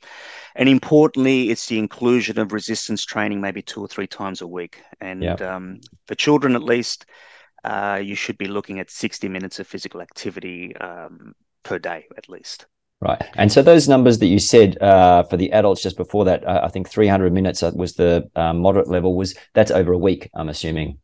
And 0.57 0.69
importantly, 0.69 1.51
it's 1.51 1.69
the 1.69 1.79
inclusion 1.79 2.37
of 2.41 2.53
resistance 2.53 3.05
training 3.05 3.41
maybe 3.41 3.63
two 3.63 3.81
or 3.81 3.87
three 3.87 4.09
times 4.09 4.41
a 4.41 4.47
week. 4.49 4.83
And 5.01 5.23
yep. 5.23 5.41
um, 5.41 5.81
for 6.09 6.17
children 6.17 6.57
at 6.57 6.65
least, 6.65 7.07
uh, 7.69 8.01
you 8.03 8.15
should 8.15 8.39
be 8.39 8.49
looking 8.49 8.81
at 8.81 8.91
60 8.91 9.29
minutes 9.29 9.61
of 9.61 9.67
physical 9.67 10.01
activity 10.01 10.75
um, 10.77 11.35
per 11.63 11.79
day 11.79 12.07
at 12.17 12.29
least. 12.29 12.67
Right. 13.01 13.23
And 13.35 13.53
so 13.53 13.63
those 13.63 13.89
numbers 13.89 14.19
that 14.19 14.27
you 14.27 14.39
said 14.39 14.81
uh, 14.83 15.23
for 15.23 15.37
the 15.37 15.53
adults 15.53 15.83
just 15.83 15.97
before 15.97 16.25
that, 16.25 16.45
uh, 16.45 16.63
I 16.65 16.69
think 16.69 16.89
300 16.89 17.33
minutes 17.33 17.63
was 17.63 17.95
the 17.95 18.29
uh, 18.35 18.53
moderate 18.55 18.89
level. 18.89 19.15
Was 19.15 19.35
that's 19.55 19.71
over 19.71 19.93
a 19.93 19.99
week? 19.99 20.29
I'm 20.35 20.49
assuming. 20.49 20.99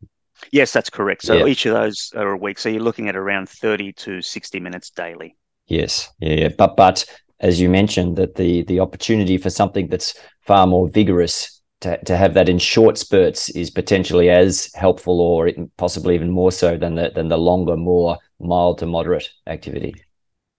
Yes, 0.50 0.72
that's 0.72 0.90
correct. 0.90 1.22
So 1.22 1.34
yeah. 1.34 1.46
each 1.46 1.66
of 1.66 1.74
those 1.74 2.10
are 2.16 2.32
a 2.32 2.36
week. 2.36 2.58
So 2.58 2.68
you're 2.68 2.82
looking 2.82 3.08
at 3.08 3.14
around 3.14 3.48
30 3.48 3.92
to 3.92 4.22
60 4.22 4.58
minutes 4.58 4.90
daily. 4.90 5.36
Yes. 5.66 6.10
Yeah. 6.18 6.34
yeah. 6.34 6.48
But 6.56 6.76
but 6.76 7.04
as 7.40 7.60
you 7.60 7.68
mentioned, 7.68 8.16
that 8.16 8.34
the 8.36 8.62
the 8.64 8.80
opportunity 8.80 9.36
for 9.38 9.50
something 9.50 9.88
that's 9.88 10.14
far 10.46 10.66
more 10.66 10.88
vigorous 10.88 11.53
to, 11.84 12.02
to 12.04 12.16
have 12.16 12.32
that 12.32 12.48
in 12.48 12.58
short 12.58 12.96
spurts 12.96 13.50
is 13.50 13.70
potentially 13.70 14.30
as 14.30 14.72
helpful 14.74 15.20
or 15.20 15.50
possibly 15.76 16.14
even 16.14 16.30
more 16.30 16.50
so 16.50 16.78
than 16.78 16.94
the 16.94 17.10
than 17.14 17.28
the 17.28 17.36
longer, 17.36 17.76
more 17.76 18.18
mild 18.40 18.78
to 18.78 18.86
moderate 18.86 19.30
activity. 19.46 19.94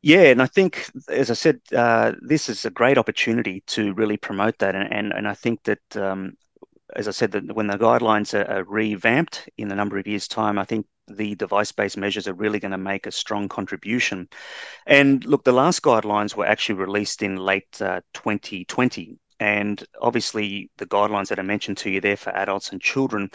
Yeah, 0.03 0.25
and 0.25 0.39
I 0.39 0.46
think, 0.46 0.88
as 1.10 1.32
I 1.32 1.34
said, 1.34 1.60
uh, 1.75 2.12
this 2.22 2.48
is 2.48 2.63
a 2.63 2.70
great 2.70 3.00
opportunity 3.00 3.63
to 3.67 3.94
really 3.96 4.17
promote 4.17 4.60
that, 4.60 4.75
and 4.75 4.91
and, 4.94 5.13
and 5.13 5.27
I 5.27 5.34
think 5.34 5.63
that. 5.63 5.98
Um, 5.98 6.38
as 6.96 7.08
I 7.08 7.12
said, 7.12 7.32
that 7.32 7.55
when 7.55 7.65
the 7.65 7.79
guidelines 7.79 8.34
are, 8.36 8.50
are 8.50 8.63
revamped 8.63 9.50
in 9.58 9.72
a 9.72 9.75
number 9.75 9.98
of 9.98 10.08
years' 10.08 10.27
time, 10.27 10.60
I 10.60 10.65
think 10.65 10.86
the 11.08 11.34
device-based 11.34 11.98
measures 11.98 12.27
are 12.27 12.34
really 12.36 12.60
going 12.60 12.72
to 12.72 12.77
make 12.77 13.08
a 13.08 13.12
strong 13.12 13.50
contribution. 13.50 14.29
And 14.86 15.25
look, 15.25 15.44
the 15.44 15.51
last 15.51 15.82
guidelines 15.82 16.36
were 16.36 16.46
actually 16.46 16.75
released 16.75 17.24
in 17.24 17.38
late 17.38 17.82
uh, 17.82 18.01
2020, 18.13 19.17
and 19.39 19.83
obviously 20.01 20.69
the 20.77 20.85
guidelines 20.85 21.27
that 21.29 21.39
I 21.39 21.43
mentioned 21.43 21.77
to 21.79 21.89
you 21.89 22.01
there 22.01 22.17
for 22.17 22.29
adults 22.35 22.71
and 22.71 22.81
children, 22.81 23.29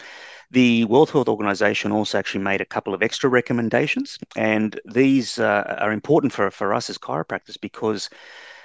the 0.49 0.85
World 0.85 1.11
Health 1.11 1.27
Organization 1.27 1.91
also 1.91 2.17
actually 2.17 2.43
made 2.43 2.61
a 2.61 2.65
couple 2.65 2.93
of 2.93 3.03
extra 3.03 3.29
recommendations. 3.29 4.17
And 4.35 4.79
these 4.85 5.37
uh, 5.39 5.77
are 5.79 5.91
important 5.91 6.33
for, 6.33 6.49
for 6.49 6.73
us 6.73 6.89
as 6.89 6.97
chiropractors 6.97 7.59
because 7.59 8.09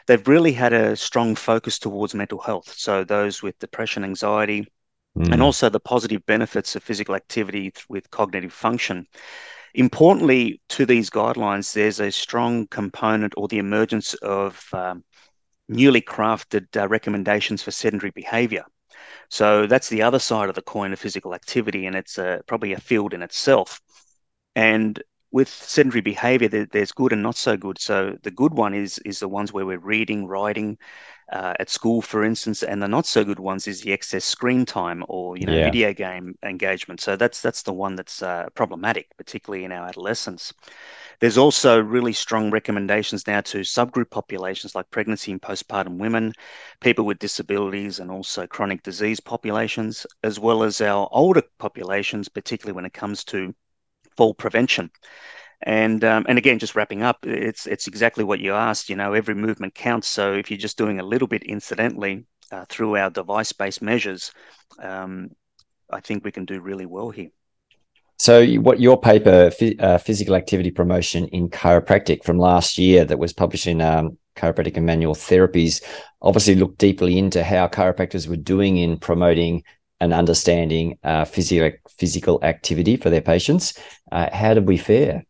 they've 0.06 0.26
really 0.26 0.52
had 0.52 0.72
a 0.72 0.96
strong 0.96 1.34
focus 1.34 1.78
towards 1.78 2.14
mental 2.14 2.38
health. 2.38 2.72
So 2.76 3.04
those 3.04 3.42
with 3.42 3.58
depression, 3.58 4.04
anxiety, 4.04 4.66
mm. 5.16 5.32
and 5.32 5.42
also 5.42 5.68
the 5.68 5.80
positive 5.80 6.24
benefits 6.26 6.74
of 6.74 6.82
physical 6.82 7.14
activity 7.14 7.72
with 7.88 8.10
cognitive 8.10 8.52
function. 8.52 9.06
Importantly, 9.74 10.62
to 10.70 10.86
these 10.86 11.10
guidelines, 11.10 11.74
there's 11.74 12.00
a 12.00 12.10
strong 12.10 12.66
component 12.68 13.34
or 13.36 13.46
the 13.46 13.58
emergence 13.58 14.14
of 14.14 14.64
um, 14.72 15.04
newly 15.68 16.00
crafted 16.00 16.66
uh, 16.76 16.88
recommendations 16.88 17.62
for 17.62 17.70
sedentary 17.70 18.10
behavior. 18.10 18.64
So 19.28 19.66
that's 19.66 19.88
the 19.88 20.02
other 20.02 20.18
side 20.18 20.48
of 20.48 20.54
the 20.54 20.62
coin 20.62 20.92
of 20.92 21.00
physical 21.00 21.34
activity, 21.34 21.86
and 21.86 21.96
it's 21.96 22.18
uh, 22.18 22.38
probably 22.46 22.72
a 22.72 22.80
field 22.80 23.12
in 23.12 23.22
itself. 23.22 23.80
And 24.54 25.02
with 25.32 25.48
sedentary 25.48 26.00
behavior, 26.00 26.48
there, 26.48 26.66
there's 26.66 26.92
good 26.92 27.12
and 27.12 27.22
not 27.22 27.36
so 27.36 27.56
good. 27.56 27.80
So 27.80 28.16
the 28.22 28.30
good 28.30 28.54
one 28.54 28.74
is 28.74 28.98
is 29.04 29.18
the 29.18 29.28
ones 29.28 29.52
where 29.52 29.66
we're 29.66 29.78
reading, 29.78 30.26
writing, 30.26 30.78
uh, 31.32 31.54
at 31.58 31.68
school, 31.68 32.00
for 32.00 32.24
instance, 32.24 32.62
and 32.62 32.80
the 32.80 32.88
not 32.88 33.06
so 33.06 33.24
good 33.24 33.40
ones 33.40 33.66
is 33.66 33.80
the 33.80 33.92
excess 33.92 34.24
screen 34.24 34.64
time 34.64 35.04
or 35.08 35.36
you 35.36 35.44
know 35.46 35.54
yeah. 35.54 35.64
video 35.64 35.92
game 35.92 36.36
engagement. 36.44 37.00
So 37.00 37.16
that's 37.16 37.40
that's 37.40 37.62
the 37.62 37.72
one 37.72 37.96
that's 37.96 38.22
uh, 38.22 38.48
problematic, 38.54 39.08
particularly 39.16 39.64
in 39.64 39.72
our 39.72 39.88
adolescents. 39.88 40.52
There's 41.20 41.38
also 41.38 41.80
really 41.80 42.12
strong 42.12 42.50
recommendations 42.50 43.26
now 43.26 43.40
to 43.42 43.60
subgroup 43.60 44.10
populations 44.10 44.74
like 44.74 44.90
pregnancy 44.90 45.32
and 45.32 45.40
postpartum 45.40 45.98
women, 45.98 46.32
people 46.80 47.04
with 47.04 47.18
disabilities, 47.18 48.00
and 48.00 48.10
also 48.10 48.46
chronic 48.46 48.82
disease 48.82 49.20
populations, 49.20 50.06
as 50.22 50.38
well 50.38 50.62
as 50.62 50.80
our 50.80 51.08
older 51.12 51.42
populations, 51.58 52.28
particularly 52.28 52.74
when 52.74 52.84
it 52.84 52.92
comes 52.92 53.24
to 53.24 53.54
fall 54.16 54.34
prevention. 54.34 54.90
And 55.62 56.04
um, 56.04 56.26
and 56.28 56.38
again, 56.38 56.58
just 56.58 56.74
wrapping 56.76 57.02
up, 57.02 57.26
it's 57.26 57.66
it's 57.66 57.86
exactly 57.86 58.24
what 58.24 58.40
you 58.40 58.52
asked. 58.52 58.90
You 58.90 58.96
know, 58.96 59.14
every 59.14 59.34
movement 59.34 59.74
counts. 59.74 60.08
So 60.08 60.34
if 60.34 60.50
you're 60.50 60.58
just 60.58 60.76
doing 60.76 61.00
a 61.00 61.04
little 61.04 61.28
bit 61.28 61.42
incidentally 61.44 62.26
uh, 62.52 62.66
through 62.68 62.96
our 62.96 63.10
device-based 63.10 63.80
measures, 63.80 64.32
um, 64.78 65.30
I 65.90 66.00
think 66.00 66.24
we 66.24 66.32
can 66.32 66.44
do 66.44 66.60
really 66.60 66.86
well 66.86 67.10
here. 67.10 67.30
So, 68.18 68.46
what 68.56 68.80
your 68.80 68.98
paper, 68.98 69.50
uh, 69.78 69.98
physical 69.98 70.34
activity 70.34 70.70
promotion 70.70 71.26
in 71.28 71.50
chiropractic 71.50 72.24
from 72.24 72.38
last 72.38 72.78
year, 72.78 73.04
that 73.04 73.18
was 73.18 73.32
published 73.32 73.66
in 73.66 73.80
um, 73.82 74.16
Chiropractic 74.36 74.76
and 74.76 74.86
Manual 74.86 75.14
Therapies, 75.14 75.82
obviously 76.22 76.54
looked 76.54 76.78
deeply 76.78 77.18
into 77.18 77.44
how 77.44 77.68
chiropractors 77.68 78.26
were 78.26 78.36
doing 78.36 78.78
in 78.78 78.98
promoting 78.98 79.64
and 80.00 80.12
understanding 80.12 80.98
uh, 81.04 81.24
physical 81.24 81.78
physical 81.98 82.38
activity 82.42 82.96
for 82.96 83.10
their 83.10 83.22
patients. 83.22 83.78
Uh, 84.12 84.28
how 84.32 84.54
did 84.54 84.66
we 84.66 84.76
fare? 84.76 85.24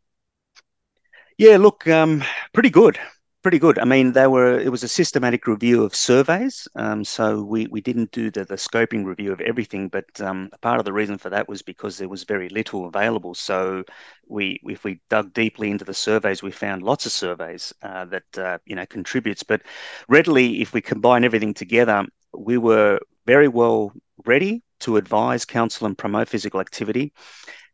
Yeah, 1.38 1.57
look, 1.59 1.87
um, 1.87 2.25
pretty 2.52 2.71
good 2.71 2.99
pretty 3.47 3.61
good. 3.61 3.79
I 3.79 3.85
mean, 3.85 4.11
they 4.11 4.26
were. 4.26 4.59
It 4.59 4.71
was 4.73 4.83
a 4.83 4.88
systematic 4.88 5.47
review 5.47 5.85
of 5.85 5.95
surveys. 5.95 6.67
Um, 6.75 7.05
so 7.05 7.45
we 7.45 7.69
we 7.69 7.81
didn't 7.81 8.11
do 8.11 8.29
the, 8.29 8.45
the 8.45 8.57
scoping 8.57 9.05
review 9.05 9.31
of 9.31 9.41
everything, 9.41 9.87
but 9.87 10.07
um, 10.21 10.50
part 10.62 10.81
of 10.81 10.85
the 10.85 10.93
reason 10.93 11.17
for 11.17 11.31
that 11.31 11.49
was 11.49 11.62
because 11.62 11.97
there 11.97 12.09
was 12.09 12.25
very 12.25 12.49
little 12.49 12.87
available. 12.87 13.35
So 13.35 13.85
we, 14.26 14.59
if 14.65 14.83
we 14.83 15.00
dug 15.11 15.33
deeply 15.33 15.71
into 15.71 15.85
the 15.85 15.95
surveys, 15.95 16.43
we 16.43 16.50
found 16.50 16.83
lots 16.83 17.07
of 17.07 17.12
surveys 17.12 17.73
uh, 17.83 18.07
that 18.07 18.37
uh, 18.37 18.59
you 18.67 18.75
know 18.75 18.87
contributes. 18.87 19.45
But 19.45 19.62
readily, 20.09 20.61
if 20.61 20.73
we 20.73 20.81
combine 20.81 21.23
everything 21.23 21.55
together, 21.55 22.05
we 22.37 22.59
were 22.59 22.99
very 23.26 23.47
well 23.47 23.93
ready 24.25 24.65
to 24.81 24.97
advise, 24.97 25.45
counsel, 25.45 25.87
and 25.87 25.97
promote 25.97 26.29
physical 26.29 26.59
activity. 26.59 27.12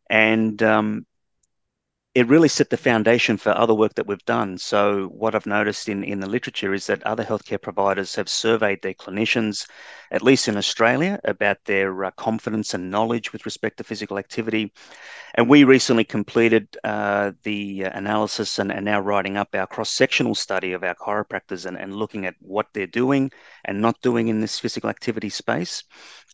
And 0.07 0.61
um, 0.61 1.07
it 2.15 2.27
really 2.27 2.47
set 2.47 2.69
the 2.69 2.77
foundation 2.77 3.37
for 3.37 3.57
other 3.57 3.73
work 3.73 3.95
that 3.95 4.05
we've 4.05 4.25
done. 4.25 4.55
So, 4.59 5.07
what 5.07 5.33
I've 5.33 5.47
noticed 5.47 5.89
in, 5.89 6.03
in 6.03 6.19
the 6.19 6.29
literature 6.29 6.71
is 6.71 6.85
that 6.85 7.01
other 7.03 7.23
healthcare 7.23 7.59
providers 7.59 8.13
have 8.15 8.29
surveyed 8.29 8.83
their 8.83 8.93
clinicians, 8.93 9.67
at 10.11 10.21
least 10.21 10.47
in 10.47 10.55
Australia, 10.55 11.19
about 11.23 11.57
their 11.65 12.05
uh, 12.05 12.11
confidence 12.11 12.75
and 12.75 12.91
knowledge 12.91 13.33
with 13.33 13.45
respect 13.45 13.77
to 13.77 13.83
physical 13.83 14.19
activity. 14.19 14.71
And 15.33 15.49
we 15.49 15.63
recently 15.63 16.03
completed 16.03 16.77
uh, 16.83 17.31
the 17.41 17.81
analysis 17.81 18.59
and 18.59 18.71
are 18.71 18.79
now 18.79 18.99
writing 18.99 19.35
up 19.35 19.55
our 19.55 19.65
cross 19.65 19.89
sectional 19.89 20.35
study 20.35 20.73
of 20.73 20.83
our 20.83 20.93
chiropractors 20.93 21.65
and, 21.65 21.77
and 21.77 21.95
looking 21.95 22.27
at 22.27 22.35
what 22.41 22.67
they're 22.75 22.85
doing 22.85 23.31
and 23.65 23.81
not 23.81 23.99
doing 24.03 24.27
in 24.27 24.39
this 24.39 24.59
physical 24.59 24.91
activity 24.91 25.29
space. 25.29 25.83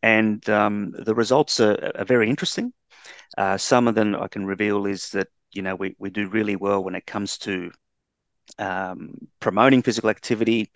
And 0.03 0.47
um, 0.49 0.91
the 0.91 1.15
results 1.15 1.61
are, 1.61 1.93
are 1.95 2.03
very 2.03 2.29
interesting. 2.29 2.73
Uh, 3.37 3.57
some 3.57 3.87
of 3.87 3.95
them 3.95 4.13
I 4.15 4.27
can 4.27 4.45
reveal 4.45 4.85
is 4.85 5.09
that 5.11 5.29
you 5.51 5.61
know, 5.61 5.75
we, 5.75 5.95
we 5.99 6.09
do 6.09 6.29
really 6.29 6.55
well 6.55 6.83
when 6.83 6.95
it 6.95 7.05
comes 7.05 7.37
to 7.39 7.71
um, 8.57 9.13
promoting 9.39 9.81
physical 9.81 10.09
activity 10.09 10.71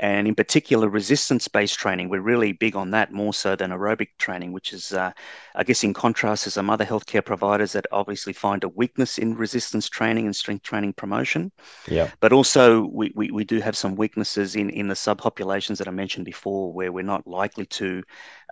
and 0.00 0.26
in 0.26 0.34
particular 0.34 0.88
resistance 0.88 1.46
based 1.46 1.78
training. 1.78 2.08
We're 2.08 2.22
really 2.22 2.52
big 2.52 2.74
on 2.74 2.90
that 2.92 3.12
more 3.12 3.34
so 3.34 3.54
than 3.54 3.70
aerobic 3.70 4.08
training 4.18 4.52
which 4.52 4.72
is 4.72 4.92
uh, 4.92 5.12
i 5.54 5.62
guess 5.62 5.84
in 5.84 5.92
contrast 5.92 6.44
to 6.44 6.50
some 6.50 6.70
other 6.70 6.86
healthcare 6.86 7.24
providers 7.24 7.72
that 7.72 7.86
obviously 7.92 8.32
find 8.32 8.64
a 8.64 8.68
weakness 8.68 9.18
in 9.18 9.36
resistance 9.36 9.88
training 9.88 10.24
and 10.24 10.34
strength 10.34 10.62
training 10.62 10.94
promotion. 10.94 11.52
Yeah. 11.86 12.10
But 12.20 12.32
also 12.32 12.86
we, 12.86 13.12
we, 13.14 13.30
we 13.30 13.44
do 13.44 13.60
have 13.60 13.76
some 13.76 13.94
weaknesses 13.94 14.56
in 14.56 14.70
in 14.70 14.88
the 14.88 14.94
subpopulations 14.94 15.76
that 15.78 15.88
i 15.88 15.90
mentioned 15.90 16.24
before 16.24 16.72
where 16.72 16.92
we're 16.92 17.02
not 17.02 17.26
likely 17.26 17.66
to 17.66 18.02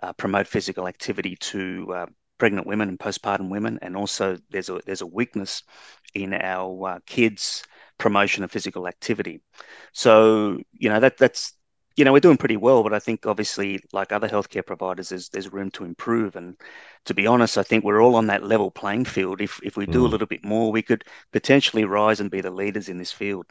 uh, 0.03 0.13
promote 0.13 0.47
physical 0.47 0.87
activity 0.87 1.35
to 1.37 1.93
uh, 1.95 2.05
pregnant 2.39 2.65
women 2.65 2.89
and 2.89 2.99
postpartum 2.99 3.49
women, 3.49 3.77
and 3.81 3.95
also 3.95 4.37
there's 4.49 4.69
a 4.69 4.81
there's 4.85 5.01
a 5.01 5.07
weakness 5.07 5.63
in 6.15 6.33
our 6.33 6.87
uh, 6.87 6.99
kids' 7.05 7.63
promotion 7.99 8.43
of 8.43 8.51
physical 8.51 8.87
activity. 8.87 9.41
So 9.93 10.59
you 10.71 10.89
know 10.89 10.99
that 10.99 11.17
that's 11.17 11.53
you 11.95 12.05
know 12.05 12.13
we're 12.13 12.19
doing 12.21 12.37
pretty 12.37 12.57
well, 12.57 12.81
but 12.81 12.93
I 12.93 12.99
think 12.99 13.25
obviously 13.25 13.83
like 13.93 14.11
other 14.11 14.29
healthcare 14.29 14.65
providers, 14.65 15.09
there's 15.09 15.29
there's 15.29 15.53
room 15.53 15.69
to 15.71 15.83
improve. 15.83 16.35
And 16.35 16.55
to 17.05 17.13
be 17.13 17.27
honest, 17.27 17.57
I 17.57 17.63
think 17.63 17.83
we're 17.83 18.01
all 18.01 18.15
on 18.15 18.27
that 18.27 18.43
level 18.43 18.71
playing 18.71 19.05
field. 19.05 19.41
If 19.41 19.59
if 19.63 19.77
we 19.77 19.85
do 19.85 20.01
mm. 20.01 20.05
a 20.05 20.07
little 20.07 20.27
bit 20.27 20.43
more, 20.43 20.71
we 20.71 20.81
could 20.81 21.03
potentially 21.31 21.83
rise 21.83 22.19
and 22.19 22.31
be 22.31 22.41
the 22.41 22.51
leaders 22.51 22.89
in 22.89 22.97
this 22.97 23.11
field. 23.11 23.45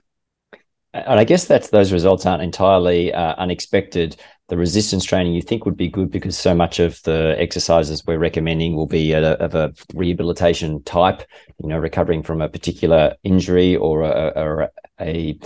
And 0.95 1.21
I 1.21 1.25
guess 1.25 1.45
that 1.47 1.65
those 1.71 1.93
results 1.93 2.25
aren't 2.25 2.43
entirely 2.43 3.13
uh, 3.13 3.35
unexpected 3.37 4.17
the 4.49 4.57
resistance 4.57 5.05
training 5.05 5.35
you 5.35 5.43
think 5.43 5.65
would 5.65 5.77
be 5.77 5.89
good 5.89 6.11
because 6.11 6.37
so 6.37 6.55
much 6.55 6.81
of 6.81 7.03
the 7.03 7.35
exercises 7.39 8.03
we're 8.07 8.19
recommending 8.19 8.75
will 8.75 8.87
be 8.87 9.13
a, 9.13 9.33
of 9.35 9.55
a 9.55 9.73
rehabilitation 9.95 10.83
type, 10.85 11.23
you 11.63 11.69
know, 11.69 11.79
recovering 11.79 12.23
from 12.23 12.41
a 12.41 12.49
particular 12.49 13.15
injury 13.25 13.77
or 13.77 14.03
a, 14.03 14.33
a, 14.37 14.69
a 15.01 15.39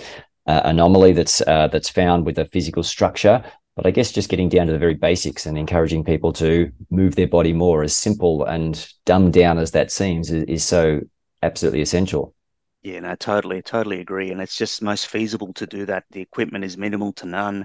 anomaly 0.47 1.13
that's 1.13 1.41
uh, 1.43 1.69
that's 1.69 1.89
found 1.89 2.25
with 2.25 2.39
a 2.39 2.47
physical 2.47 2.83
structure. 2.83 3.45
But 3.75 3.87
I 3.87 3.91
guess 3.91 4.13
just 4.13 4.29
getting 4.29 4.51
down 4.51 4.67
to 4.67 4.73
the 4.73 4.79
very 4.79 4.95
basics 4.95 5.47
and 5.47 5.57
encouraging 5.57 6.05
people 6.05 6.33
to 6.35 6.71
move 6.91 7.17
their 7.17 7.29
body 7.29 7.53
more, 7.53 7.83
as 7.83 7.97
simple 7.97 8.45
and 8.45 8.87
dumbed 9.07 9.33
down 9.33 9.59
as 9.59 9.71
that 9.71 9.91
seems, 9.91 10.31
is, 10.31 10.45
is 10.45 10.65
so 10.65 11.01
absolutely 11.43 11.81
essential. 11.81 12.35
Yeah, 12.83 12.99
no, 13.01 13.15
totally, 13.15 13.62
totally 13.62 14.01
agree. 14.01 14.33
And 14.33 14.41
it's 14.41 14.57
just 14.57 14.83
most 14.83 15.07
feasible 15.07 15.53
to 15.55 15.67
do 15.67 15.87
that. 15.87 16.05
The 16.11 16.21
equipment 16.21 16.65
is 16.65 16.77
minimal 16.77 17.12
to 17.15 17.27
none, 17.27 17.65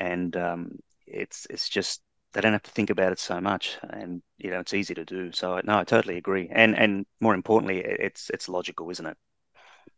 and 0.00 0.36
um, 0.36 0.70
it's 1.06 1.46
it's 1.50 1.68
just 1.68 2.02
they 2.32 2.40
don't 2.40 2.52
have 2.52 2.64
to 2.64 2.70
think 2.72 2.90
about 2.90 3.12
it 3.12 3.20
so 3.20 3.40
much, 3.40 3.78
and 3.90 4.22
you 4.38 4.50
know 4.50 4.58
it's 4.60 4.74
easy 4.74 4.94
to 4.94 5.04
do. 5.04 5.30
So 5.30 5.60
no, 5.62 5.78
I 5.78 5.84
totally 5.84 6.16
agree, 6.16 6.48
and 6.50 6.76
and 6.76 7.06
more 7.20 7.34
importantly, 7.34 7.78
it's 7.78 8.28
it's 8.30 8.48
logical, 8.48 8.90
isn't 8.90 9.06
it? 9.06 9.16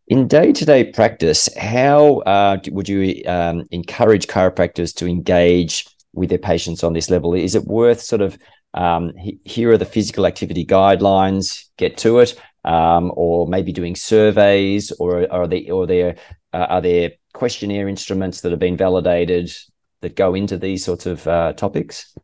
In 0.08 0.28
day 0.28 0.52
to 0.52 0.64
day 0.66 0.84
practice, 0.84 1.48
how 1.56 2.18
uh, 2.20 2.58
would 2.70 2.90
you 2.90 3.22
um, 3.26 3.64
encourage 3.70 4.26
chiropractors 4.26 4.94
to 4.96 5.06
engage 5.06 5.86
with 6.12 6.28
their 6.28 6.38
patients 6.38 6.84
on 6.84 6.92
this 6.92 7.08
level? 7.08 7.32
Is 7.32 7.54
it 7.54 7.64
worth 7.64 8.02
sort 8.02 8.20
of 8.20 8.38
um, 8.74 9.12
here 9.44 9.70
are 9.70 9.78
the 9.78 9.84
physical 9.86 10.26
activity 10.26 10.64
guidelines, 10.64 11.64
get 11.78 11.96
to 11.98 12.18
it, 12.20 12.38
um, 12.64 13.12
or 13.14 13.46
maybe 13.46 13.72
doing 13.72 13.96
surveys, 13.96 14.92
or 14.92 15.30
are 15.32 15.46
they 15.46 15.68
or 15.70 15.86
there 15.86 16.16
uh, 16.52 16.66
are 16.68 16.80
there 16.80 17.12
questionnaire 17.32 17.88
instruments 17.88 18.40
that 18.40 18.50
have 18.50 18.58
been 18.58 18.76
validated 18.76 19.52
that 20.00 20.16
go 20.16 20.34
into 20.34 20.56
these 20.56 20.84
sorts 20.84 21.06
of 21.06 21.26
uh, 21.26 21.52
topics? 21.54 22.14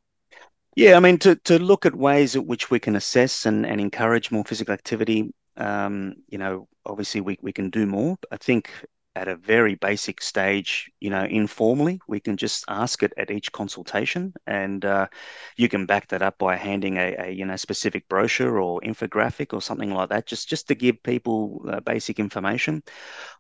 Yeah, 0.77 0.97
I 0.97 1.01
mean 1.01 1.19
to 1.19 1.37
to 1.37 1.59
look 1.59 1.87
at 1.87 1.95
ways 1.95 2.37
at 2.37 2.47
which 2.47 2.71
we 2.71 2.81
can 2.81 2.97
assess 2.97 3.47
and, 3.47 3.65
and 3.65 3.81
encourage 3.81 4.31
more 4.31 4.45
physical 4.45 4.75
activity. 4.75 5.33
Um, 5.57 6.17
you 6.29 6.39
know, 6.39 6.67
obviously 6.85 7.21
we, 7.21 7.39
we 7.41 7.53
can 7.53 7.71
do 7.71 7.87
more. 7.87 8.17
I 8.33 8.37
think 8.37 8.71
at 9.17 9.29
a 9.29 9.37
very 9.37 9.77
basic 9.77 10.21
stage, 10.21 10.91
you 11.01 11.09
know, 11.09 11.25
informally, 11.25 12.01
we 12.09 12.19
can 12.19 12.37
just 12.37 12.65
ask 12.69 13.03
it 13.03 13.13
at 13.17 13.31
each 13.31 13.53
consultation, 13.53 14.35
and 14.47 14.85
uh, 14.85 15.07
you 15.57 15.69
can 15.69 15.87
back 15.87 16.09
that 16.09 16.23
up 16.23 16.37
by 16.39 16.57
handing 16.57 16.97
a, 16.97 17.15
a, 17.19 17.31
you 17.31 17.45
know 17.45 17.57
specific 17.57 18.09
brochure 18.09 18.59
or 18.61 18.81
infographic 18.81 19.53
or 19.53 19.63
something 19.63 19.93
like 19.93 20.09
that, 20.09 20.27
just 20.27 20.49
just 20.49 20.67
to 20.69 20.75
give 20.75 21.03
people 21.03 21.65
uh, 21.69 21.81
basic 21.81 22.19
information. 22.19 22.83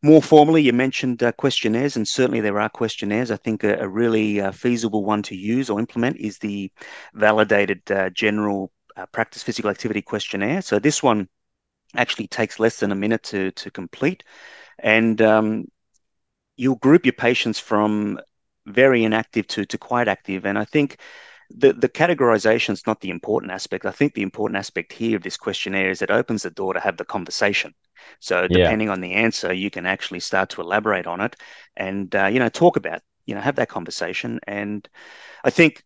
More 0.02 0.22
formally, 0.22 0.62
you 0.62 0.72
mentioned 0.72 1.22
uh, 1.22 1.32
questionnaires, 1.32 1.96
and 1.96 2.06
certainly 2.06 2.40
there 2.40 2.60
are 2.60 2.68
questionnaires. 2.68 3.30
I 3.30 3.36
think 3.36 3.64
a, 3.64 3.76
a 3.80 3.88
really 3.88 4.40
uh, 4.40 4.52
feasible 4.52 5.04
one 5.04 5.22
to 5.24 5.36
use 5.36 5.70
or 5.70 5.80
implement 5.80 6.16
is 6.18 6.38
the 6.38 6.70
validated 7.14 7.82
uh, 7.90 8.10
general 8.10 8.70
uh, 8.96 9.06
practice 9.06 9.42
physical 9.42 9.70
activity 9.70 10.02
questionnaire. 10.02 10.62
So 10.62 10.78
this 10.78 11.02
one 11.02 11.28
actually 11.96 12.26
takes 12.28 12.58
less 12.58 12.78
than 12.80 12.92
a 12.92 12.96
minute 12.96 13.22
to, 13.24 13.50
to 13.52 13.70
complete. 13.70 14.24
And 14.78 15.20
um, 15.22 15.66
you'll 16.56 16.76
group 16.76 17.04
your 17.06 17.12
patients 17.12 17.58
from 17.58 18.20
very 18.66 19.04
inactive 19.04 19.46
to, 19.48 19.64
to 19.66 19.78
quite 19.78 20.08
active. 20.08 20.46
And 20.46 20.58
I 20.58 20.64
think 20.64 20.98
the, 21.50 21.72
the 21.72 21.88
categorization 21.88 22.70
is 22.70 22.86
not 22.86 23.00
the 23.00 23.10
important 23.10 23.52
aspect. 23.52 23.86
I 23.86 23.90
think 23.90 24.14
the 24.14 24.22
important 24.22 24.58
aspect 24.58 24.92
here 24.92 25.16
of 25.16 25.22
this 25.22 25.36
questionnaire 25.36 25.90
is 25.90 26.02
it 26.02 26.10
opens 26.10 26.42
the 26.42 26.50
door 26.50 26.74
to 26.74 26.80
have 26.80 26.96
the 26.96 27.04
conversation. 27.04 27.74
So 28.20 28.48
depending 28.48 28.88
yeah. 28.88 28.92
on 28.92 29.00
the 29.00 29.12
answer, 29.14 29.52
you 29.52 29.70
can 29.70 29.86
actually 29.86 30.20
start 30.20 30.50
to 30.50 30.60
elaborate 30.60 31.06
on 31.06 31.20
it 31.20 31.36
and, 31.76 32.14
uh, 32.14 32.26
you 32.26 32.38
know, 32.38 32.48
talk 32.48 32.76
about, 32.76 33.02
you 33.26 33.34
know, 33.34 33.40
have 33.40 33.56
that 33.56 33.68
conversation. 33.68 34.40
And 34.46 34.88
I 35.42 35.50
think 35.50 35.82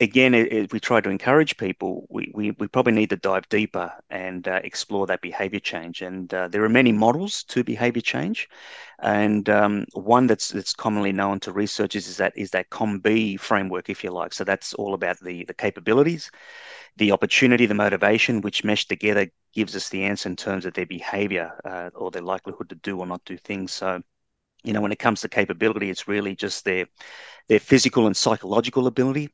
again, 0.00 0.34
if 0.34 0.72
we 0.72 0.80
try 0.80 1.00
to 1.00 1.10
encourage 1.10 1.56
people, 1.58 2.06
we, 2.08 2.32
we, 2.34 2.50
we 2.52 2.66
probably 2.68 2.92
need 2.94 3.10
to 3.10 3.16
dive 3.16 3.48
deeper 3.48 3.92
and 4.10 4.48
uh, 4.48 4.60
explore 4.64 5.06
that 5.06 5.20
behavior 5.20 5.60
change. 5.60 6.02
And 6.02 6.32
uh, 6.32 6.48
there 6.48 6.64
are 6.64 6.68
many 6.70 6.92
models 6.92 7.44
to 7.44 7.62
behavior 7.62 8.00
change, 8.02 8.48
and 9.00 9.48
um, 9.50 9.86
one 9.92 10.26
that's 10.26 10.48
that's 10.50 10.74
commonly 10.74 11.12
known 11.12 11.40
to 11.40 11.52
researchers 11.52 12.08
is 12.08 12.16
that 12.18 12.32
is 12.36 12.50
that 12.52 12.70
COM-B 12.70 13.36
framework, 13.36 13.90
if 13.90 14.02
you 14.02 14.10
like. 14.10 14.32
So 14.32 14.44
that's 14.44 14.74
all 14.74 14.94
about 14.94 15.20
the 15.20 15.44
the 15.44 15.54
capabilities, 15.54 16.30
the 16.96 17.12
opportunity, 17.12 17.66
the 17.66 17.74
motivation, 17.74 18.40
which 18.40 18.64
mesh 18.64 18.86
together 18.86 19.28
gives 19.54 19.76
us 19.76 19.88
the 19.90 20.04
answer 20.04 20.28
in 20.28 20.36
terms 20.36 20.64
of 20.66 20.74
their 20.74 20.86
behavior 20.86 21.52
uh, 21.64 21.90
or 21.94 22.10
their 22.10 22.22
likelihood 22.22 22.68
to 22.70 22.76
do 22.76 22.98
or 22.98 23.06
not 23.06 23.24
do 23.24 23.36
things. 23.36 23.72
So 23.72 24.02
you 24.64 24.72
know 24.72 24.80
when 24.80 24.92
it 24.92 24.98
comes 24.98 25.22
to 25.22 25.28
capability 25.28 25.90
it's 25.90 26.08
really 26.08 26.36
just 26.36 26.64
their 26.64 26.86
their 27.48 27.60
physical 27.60 28.06
and 28.06 28.16
psychological 28.16 28.86
ability 28.86 29.30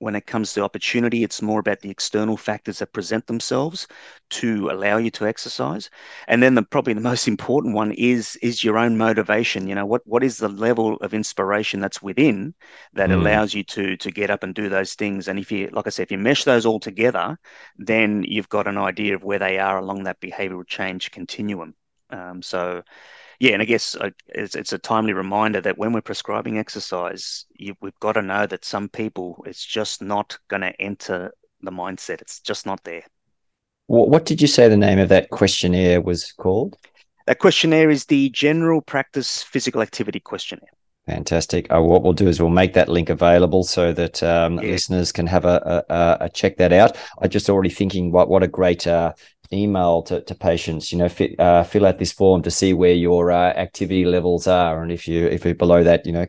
when 0.00 0.16
it 0.16 0.26
comes 0.26 0.52
to 0.54 0.64
opportunity, 0.64 1.22
it's 1.22 1.42
more 1.42 1.60
about 1.60 1.80
the 1.80 1.90
external 1.90 2.36
factors 2.36 2.78
that 2.78 2.92
present 2.92 3.26
themselves 3.26 3.86
to 4.30 4.70
allow 4.70 4.96
you 4.96 5.10
to 5.10 5.26
exercise. 5.26 5.90
And 6.26 6.42
then 6.42 6.54
the 6.54 6.62
probably 6.62 6.94
the 6.94 7.00
most 7.00 7.28
important 7.28 7.74
one 7.74 7.92
is 7.92 8.36
is 8.36 8.64
your 8.64 8.78
own 8.78 8.96
motivation. 8.96 9.68
You 9.68 9.74
know, 9.74 9.86
what 9.86 10.02
what 10.06 10.24
is 10.24 10.38
the 10.38 10.48
level 10.48 10.96
of 10.96 11.14
inspiration 11.14 11.80
that's 11.80 12.02
within 12.02 12.54
that 12.94 13.10
mm. 13.10 13.14
allows 13.14 13.54
you 13.54 13.62
to 13.64 13.96
to 13.98 14.10
get 14.10 14.30
up 14.30 14.42
and 14.42 14.54
do 14.54 14.68
those 14.68 14.94
things. 14.94 15.28
And 15.28 15.38
if 15.38 15.52
you 15.52 15.68
like 15.70 15.86
I 15.86 15.90
said, 15.90 16.04
if 16.04 16.12
you 16.12 16.18
mesh 16.18 16.44
those 16.44 16.66
all 16.66 16.80
together, 16.80 17.38
then 17.76 18.24
you've 18.26 18.48
got 18.48 18.66
an 18.66 18.78
idea 18.78 19.14
of 19.14 19.22
where 19.22 19.38
they 19.38 19.58
are 19.58 19.78
along 19.78 20.04
that 20.04 20.20
behavioral 20.20 20.66
change 20.66 21.10
continuum. 21.10 21.74
Um, 22.10 22.42
so 22.42 22.82
yeah, 23.40 23.54
and 23.54 23.62
I 23.62 23.64
guess 23.64 23.96
it's, 24.28 24.54
it's 24.54 24.74
a 24.74 24.78
timely 24.78 25.14
reminder 25.14 25.62
that 25.62 25.78
when 25.78 25.94
we're 25.94 26.02
prescribing 26.02 26.58
exercise, 26.58 27.46
you, 27.54 27.74
we've 27.80 27.98
got 27.98 28.12
to 28.12 28.22
know 28.22 28.46
that 28.46 28.66
some 28.66 28.90
people, 28.90 29.42
it's 29.46 29.64
just 29.64 30.02
not 30.02 30.38
going 30.48 30.60
to 30.60 30.78
enter 30.80 31.32
the 31.62 31.70
mindset. 31.70 32.20
It's 32.20 32.40
just 32.40 32.66
not 32.66 32.84
there. 32.84 33.02
What 33.86 34.26
did 34.26 34.40
you 34.40 34.46
say 34.46 34.68
the 34.68 34.76
name 34.76 35.00
of 35.00 35.08
that 35.08 35.30
questionnaire 35.30 36.00
was 36.00 36.32
called? 36.32 36.76
That 37.26 37.38
questionnaire 37.38 37.90
is 37.90 38.04
the 38.04 38.28
General 38.30 38.82
Practice 38.82 39.42
Physical 39.42 39.82
Activity 39.82 40.20
Questionnaire. 40.20 40.68
Fantastic. 41.06 41.72
Uh, 41.72 41.80
what 41.80 42.02
we'll 42.02 42.12
do 42.12 42.28
is 42.28 42.40
we'll 42.40 42.50
make 42.50 42.74
that 42.74 42.88
link 42.88 43.08
available 43.08 43.64
so 43.64 43.92
that 43.92 44.22
um, 44.22 44.60
yeah. 44.60 44.70
listeners 44.70 45.10
can 45.12 45.26
have 45.26 45.44
a, 45.44 45.84
a, 45.88 46.24
a, 46.26 46.28
check 46.28 46.58
that 46.58 46.72
out. 46.72 46.96
I'm 47.20 47.30
just 47.30 47.50
already 47.50 47.70
thinking 47.70 48.12
what 48.12 48.28
what 48.28 48.44
a 48.44 48.48
great 48.48 48.86
uh, 48.86 49.14
email 49.52 50.02
to, 50.02 50.20
to 50.22 50.34
patients 50.34 50.92
you 50.92 50.98
know 50.98 51.08
fit, 51.08 51.38
uh, 51.40 51.64
fill 51.64 51.86
out 51.86 51.98
this 51.98 52.12
form 52.12 52.42
to 52.42 52.50
see 52.50 52.72
where 52.72 52.94
your 52.94 53.30
uh, 53.30 53.50
activity 53.50 54.04
levels 54.04 54.46
are. 54.46 54.82
And 54.82 54.92
if 54.92 55.08
you 55.08 55.26
if 55.26 55.44
you're 55.44 55.54
below 55.54 55.82
that 55.82 56.06
you 56.06 56.12
know 56.12 56.26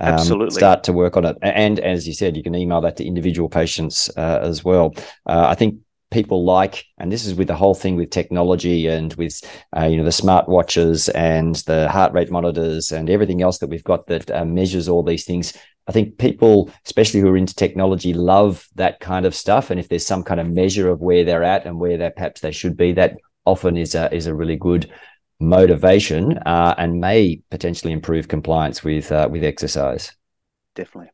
um, 0.00 0.14
Absolutely. 0.14 0.56
start 0.56 0.84
to 0.84 0.92
work 0.92 1.16
on 1.16 1.24
it. 1.24 1.36
And 1.42 1.78
as 1.80 2.06
you 2.06 2.14
said 2.14 2.36
you 2.36 2.42
can 2.42 2.54
email 2.54 2.80
that 2.80 2.96
to 2.96 3.04
individual 3.04 3.48
patients 3.48 4.10
uh, 4.16 4.40
as 4.42 4.64
well. 4.64 4.94
Uh, 5.26 5.46
i 5.48 5.54
think 5.54 5.80
people 6.12 6.44
like 6.44 6.84
and 6.98 7.10
this 7.10 7.26
is 7.26 7.34
with 7.34 7.48
the 7.48 7.54
whole 7.54 7.74
thing 7.74 7.96
with 7.96 8.10
technology 8.10 8.86
and 8.86 9.14
with 9.14 9.40
uh, 9.76 9.84
you 9.84 9.96
know 9.96 10.04
the 10.04 10.12
smart 10.12 10.48
watches 10.48 11.08
and 11.10 11.56
the 11.66 11.88
heart 11.88 12.12
rate 12.12 12.30
monitors 12.30 12.92
and 12.92 13.10
everything 13.10 13.42
else 13.42 13.58
that 13.58 13.68
we've 13.68 13.84
got 13.84 14.06
that 14.06 14.30
uh, 14.30 14.44
measures 14.44 14.88
all 14.88 15.02
these 15.02 15.24
things 15.24 15.52
I 15.88 15.92
think 15.92 16.18
people, 16.18 16.70
especially 16.84 17.20
who 17.20 17.28
are 17.28 17.36
into 17.36 17.54
technology, 17.54 18.12
love 18.12 18.68
that 18.74 19.00
kind 19.00 19.24
of 19.24 19.34
stuff. 19.34 19.70
And 19.70 19.78
if 19.78 19.88
there's 19.88 20.06
some 20.06 20.24
kind 20.24 20.40
of 20.40 20.48
measure 20.48 20.88
of 20.88 21.00
where 21.00 21.24
they're 21.24 21.44
at 21.44 21.64
and 21.64 21.78
where 21.78 21.96
they 21.96 22.10
perhaps 22.10 22.40
they 22.40 22.52
should 22.52 22.76
be, 22.76 22.92
that 22.92 23.16
often 23.44 23.76
is 23.76 23.94
a 23.94 24.12
is 24.12 24.26
a 24.26 24.34
really 24.34 24.56
good 24.56 24.90
motivation 25.38 26.38
uh, 26.38 26.74
and 26.78 27.00
may 27.00 27.40
potentially 27.50 27.92
improve 27.92 28.26
compliance 28.26 28.82
with 28.82 29.12
uh, 29.12 29.28
with 29.30 29.44
exercise. 29.44 30.12
Definitely. 30.74 31.12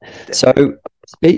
Definitely. 0.00 0.34
So 0.34 0.76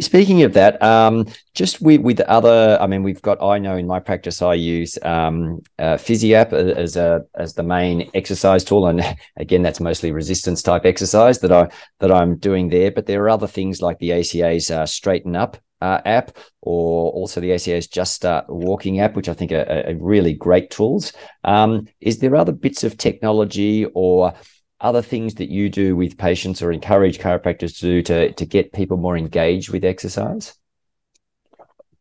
speaking 0.00 0.42
of 0.42 0.54
that, 0.54 0.82
um, 0.82 1.26
just 1.54 1.80
with 1.80 2.00
with 2.00 2.20
other, 2.20 2.78
I 2.80 2.86
mean, 2.86 3.02
we've 3.02 3.22
got. 3.22 3.42
I 3.42 3.58
know 3.58 3.76
in 3.76 3.86
my 3.86 4.00
practice, 4.00 4.40
I 4.40 4.54
use 4.54 4.98
um, 5.02 5.60
uh, 5.78 5.96
PhysiApp 5.96 6.52
as 6.52 6.96
a 6.96 7.24
as 7.34 7.54
the 7.54 7.62
main 7.62 8.10
exercise 8.14 8.64
tool, 8.64 8.86
and 8.86 9.02
again, 9.36 9.62
that's 9.62 9.80
mostly 9.80 10.12
resistance 10.12 10.62
type 10.62 10.84
exercise 10.84 11.40
that 11.40 11.52
I 11.52 11.68
that 12.00 12.12
I'm 12.12 12.36
doing 12.36 12.68
there. 12.68 12.90
But 12.90 13.06
there 13.06 13.22
are 13.24 13.30
other 13.30 13.46
things 13.46 13.82
like 13.82 13.98
the 13.98 14.12
ACA's 14.12 14.70
uh, 14.70 14.86
Straighten 14.86 15.36
Up 15.36 15.56
uh, 15.80 16.00
app, 16.04 16.36
or 16.62 17.12
also 17.12 17.40
the 17.40 17.52
ACA's 17.52 17.86
Just 17.86 18.14
Start 18.14 18.46
Walking 18.48 19.00
app, 19.00 19.16
which 19.16 19.28
I 19.28 19.34
think 19.34 19.52
are, 19.52 19.84
are 19.86 19.94
really 19.98 20.34
great 20.34 20.70
tools. 20.70 21.12
Um, 21.44 21.86
is 22.00 22.18
there 22.18 22.36
other 22.36 22.52
bits 22.52 22.84
of 22.84 22.96
technology 22.96 23.84
or 23.94 24.34
other 24.80 25.02
things 25.02 25.34
that 25.34 25.50
you 25.50 25.68
do 25.68 25.96
with 25.96 26.18
patients 26.18 26.62
or 26.62 26.70
encourage 26.72 27.18
chiropractors 27.18 27.78
to 27.78 27.80
do 27.80 28.02
to, 28.02 28.32
to 28.32 28.46
get 28.46 28.72
people 28.72 28.96
more 28.96 29.16
engaged 29.16 29.70
with 29.70 29.84
exercise? 29.84 30.54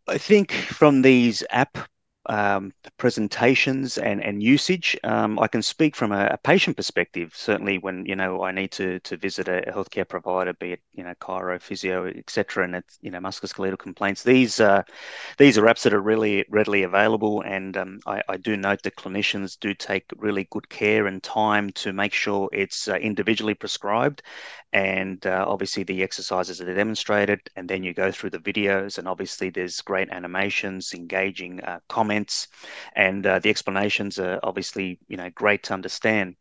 I 0.08 0.18
think 0.18 0.52
from 0.52 1.02
these 1.02 1.44
app 1.50 1.78
um, 2.28 2.74
presentations 2.98 3.98
and, 3.98 4.22
and 4.24 4.44
usage. 4.44 4.98
Um, 5.04 5.40
I 5.40 5.48
can 5.48 5.62
speak 5.62 5.96
from 5.96 6.12
a, 6.12 6.28
a, 6.32 6.38
patient 6.38 6.76
perspective. 6.76 7.32
Certainly, 7.36 7.80
when 7.80 8.06
you 8.06 8.16
know 8.16 8.44
I 8.44 8.52
need 8.52 8.72
to 8.74 9.00
to 9.00 9.18
visit 9.18 9.48
a, 9.48 9.64
healthcare 9.72 10.08
provider, 10.08 10.54
be 10.54 10.74
it 10.74 10.82
you 10.94 11.04
know 11.04 11.14
chiro, 11.22 11.62
physio, 11.62 12.08
etc., 12.08 12.66
and 12.66 12.76
it's 12.76 13.00
you 13.02 13.12
know 13.12 13.20
musculoskeletal 13.20 13.80
complaints. 13.80 14.24
These 14.24 14.60
uh, 14.60 14.84
these 15.38 15.58
are 15.58 15.64
apps 15.64 15.84
that 15.84 15.94
are 15.94 16.02
really 16.02 16.46
readily 16.50 16.84
available, 16.84 17.42
and 17.42 17.76
um, 17.78 18.00
I, 18.06 18.22
I, 18.28 18.38
do 18.38 18.58
note 18.58 18.84
that 18.84 18.96
clinicians 18.96 19.58
do 19.60 19.74
take 19.74 20.06
really 20.18 20.48
good 20.52 20.70
care 20.70 21.08
and 21.08 21.24
time 21.24 21.72
to 21.72 21.94
make 21.94 22.14
sure 22.14 22.50
it's 22.52 22.88
uh, 22.88 22.96
individually 22.96 23.54
prescribed, 23.54 24.22
and 24.74 25.26
uh, 25.26 25.46
obviously 25.48 25.84
the 25.84 26.04
exercises 26.04 26.62
are 26.62 26.74
demonstrated, 26.74 27.40
and 27.56 27.70
then 27.70 27.84
you 27.84 27.94
go 27.94 28.12
through 28.12 28.32
the 28.32 28.40
videos, 28.40 28.98
and 28.98 29.08
obviously 29.08 29.50
there's 29.50 29.82
great 29.82 30.10
animations, 30.12 30.94
engaging 30.94 31.62
uh, 31.64 31.80
comments 31.88 32.17
and 32.96 33.26
uh, 33.26 33.40
the 33.40 33.50
explanations 33.50 34.20
are 34.20 34.40
obviously 34.44 35.00
you 35.08 35.18
know 35.18 35.30
great 35.30 35.64
to 35.64 35.74
understand. 35.74 36.36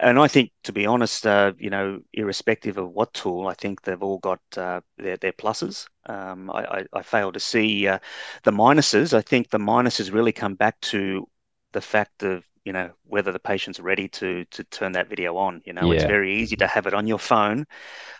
And 0.00 0.18
I 0.18 0.28
think, 0.28 0.52
to 0.62 0.72
be 0.72 0.86
honest, 0.86 1.26
uh, 1.26 1.52
you 1.58 1.70
know, 1.70 2.00
irrespective 2.12 2.78
of 2.78 2.90
what 2.92 3.12
tool, 3.12 3.48
I 3.48 3.54
think 3.54 3.82
they've 3.82 4.02
all 4.02 4.18
got 4.18 4.40
uh, 4.56 4.80
their 4.96 5.16
their 5.16 5.32
pluses. 5.32 5.86
Um, 6.06 6.50
I, 6.50 6.78
I, 6.78 6.84
I, 6.92 7.02
fail 7.02 7.32
to 7.32 7.40
see 7.40 7.88
uh, 7.88 7.98
the 8.44 8.52
minuses. 8.52 9.12
I 9.12 9.22
think 9.22 9.50
the 9.50 9.58
minuses 9.58 10.12
really 10.12 10.32
come 10.32 10.54
back 10.54 10.80
to 10.92 11.28
the 11.72 11.80
fact 11.80 12.22
of 12.22 12.44
you 12.64 12.72
know 12.72 12.90
whether 13.04 13.32
the 13.32 13.38
patient's 13.38 13.80
ready 13.80 14.08
to 14.08 14.44
to 14.46 14.64
turn 14.64 14.92
that 14.92 15.08
video 15.08 15.36
on. 15.36 15.62
You 15.64 15.72
know, 15.72 15.90
yeah. 15.90 15.94
it's 15.94 16.04
very 16.04 16.36
easy 16.36 16.56
to 16.56 16.66
have 16.66 16.86
it 16.86 16.94
on 16.94 17.06
your 17.06 17.18
phone 17.18 17.66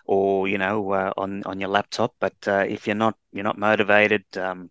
or 0.04 0.48
you 0.48 0.58
know 0.58 0.90
uh, 0.92 1.12
on 1.16 1.44
on 1.44 1.60
your 1.60 1.68
laptop, 1.68 2.14
but 2.18 2.36
uh, 2.48 2.64
if 2.68 2.86
you're 2.86 2.96
not 2.96 3.16
you're 3.32 3.44
not 3.44 3.58
motivated. 3.58 4.24
Um, 4.36 4.70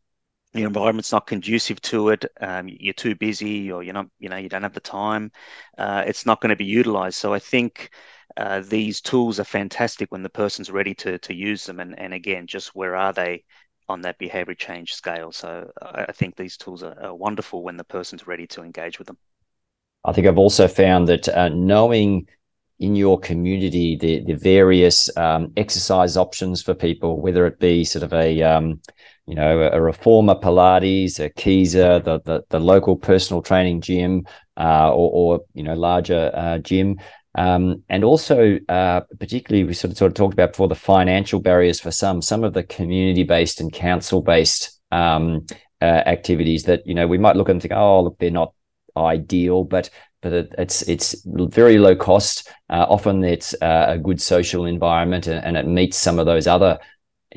your 0.58 0.68
environment's 0.68 1.12
not 1.12 1.28
conducive 1.28 1.82
to 1.82 2.10
it. 2.10 2.26
Um, 2.42 2.68
you're 2.70 2.94
too 2.94 3.16
busy, 3.16 3.72
or 3.72 3.84
you're 3.84 3.94
not, 3.94 4.08
you 4.20 4.30
know, 4.30 4.38
you 4.38 4.50
don't 4.50 4.64
have 4.64 4.74
the 4.74 4.80
time. 4.80 5.32
Uh, 5.78 6.04
it's 6.06 6.26
not 6.26 6.42
going 6.42 6.50
to 6.50 6.56
be 6.56 6.66
utilized. 6.66 7.18
So 7.18 7.34
I 7.34 7.40
think 7.40 7.92
uh, 8.38 8.62
these 8.62 9.02
tools 9.02 9.40
are 9.40 9.46
fantastic 9.46 10.12
when 10.12 10.24
the 10.24 10.30
person's 10.30 10.72
ready 10.72 10.94
to 10.96 11.18
to 11.20 11.34
use 11.34 11.66
them. 11.66 11.80
And 11.80 11.98
and 11.98 12.14
again, 12.14 12.48
just 12.48 12.76
where 12.76 12.96
are 12.96 13.14
they 13.14 13.44
on 13.90 14.02
that 14.02 14.18
behavior 14.18 14.54
change 14.54 14.94
scale? 14.94 15.32
So 15.32 15.72
I, 15.82 16.06
I 16.10 16.12
think 16.12 16.36
these 16.36 16.58
tools 16.58 16.84
are, 16.84 16.98
are, 17.02 17.16
wonderful 17.16 17.64
when 17.64 17.78
the 17.78 17.84
person's 17.84 18.28
ready 18.28 18.46
to 18.48 18.64
engage 18.64 19.00
with 19.00 19.08
them. 19.08 19.18
I 20.04 20.12
think 20.12 20.28
I've 20.28 20.38
also 20.38 20.68
found 20.68 21.08
that 21.08 21.28
uh, 21.30 21.50
knowing 21.50 22.28
in 22.80 22.96
your 22.96 23.20
community 23.20 23.96
the 23.96 24.24
the 24.24 24.36
various 24.36 25.16
um, 25.18 25.52
exercise 25.58 26.16
options 26.16 26.62
for 26.62 26.74
people, 26.74 27.20
whether 27.20 27.46
it 27.48 27.60
be 27.60 27.84
sort 27.84 28.04
of 28.04 28.14
a 28.14 28.42
um, 28.44 28.82
you 29.28 29.36
know 29.36 29.70
a 29.72 29.82
reformer 29.82 30.36
Pilates, 30.36 31.20
a 31.20 31.30
Kieser, 31.30 32.04
the, 32.04 32.20
the 32.22 32.44
the, 32.50 32.60
local 32.60 32.96
personal 32.96 33.42
training 33.42 33.82
gym, 33.82 34.26
uh, 34.58 34.90
or, 34.90 35.12
or, 35.12 35.42
you 35.54 35.64
know 35.64 35.74
larger 35.74 36.32
uh, 36.34 36.58
gym, 36.60 36.98
um, 37.38 37.84
and 37.88 38.04
also, 38.04 38.58
uh, 38.68 39.02
particularly, 39.20 39.64
we 39.64 39.74
sort 39.74 39.92
of, 39.92 39.98
sort 39.98 40.12
of 40.12 40.16
talked 40.16 40.34
about 40.34 40.54
before 40.54 40.68
the 40.68 40.76
financial 40.76 41.40
barriers 41.40 41.80
for 41.80 41.92
some, 41.92 42.22
some 42.22 42.44
of 42.44 42.54
the 42.54 42.64
community 42.64 43.24
based 43.24 43.62
and 43.62 43.72
council 43.72 44.22
based 44.24 44.80
um, 44.92 45.46
uh, 45.80 45.86
activities 45.86 46.64
that, 46.64 46.86
you 46.88 46.96
know, 46.96 47.08
we 47.08 47.20
might 47.20 47.36
look 47.36 47.48
at 47.48 47.52
and 47.52 47.62
think, 47.62 47.76
oh, 47.76 48.02
look, 48.02 48.18
they're 48.18 48.32
not 48.32 48.54
ideal, 48.98 49.64
but 49.64 49.90
but 50.24 50.34
it, 50.34 50.56
it's 50.58 50.82
it's 50.84 51.16
very 51.26 51.78
low 51.78 51.96
cost. 51.96 52.50
Uh, 52.72 52.88
often 52.90 53.24
it's 53.24 53.54
uh, 53.62 53.86
a 53.90 54.00
good 54.00 54.20
social 54.20 54.66
environment 54.66 55.28
and, 55.28 55.46
and 55.46 55.56
it 55.56 55.68
meets 55.68 55.96
some 55.96 56.18
of 56.18 56.26
those 56.26 56.48
other 56.48 56.80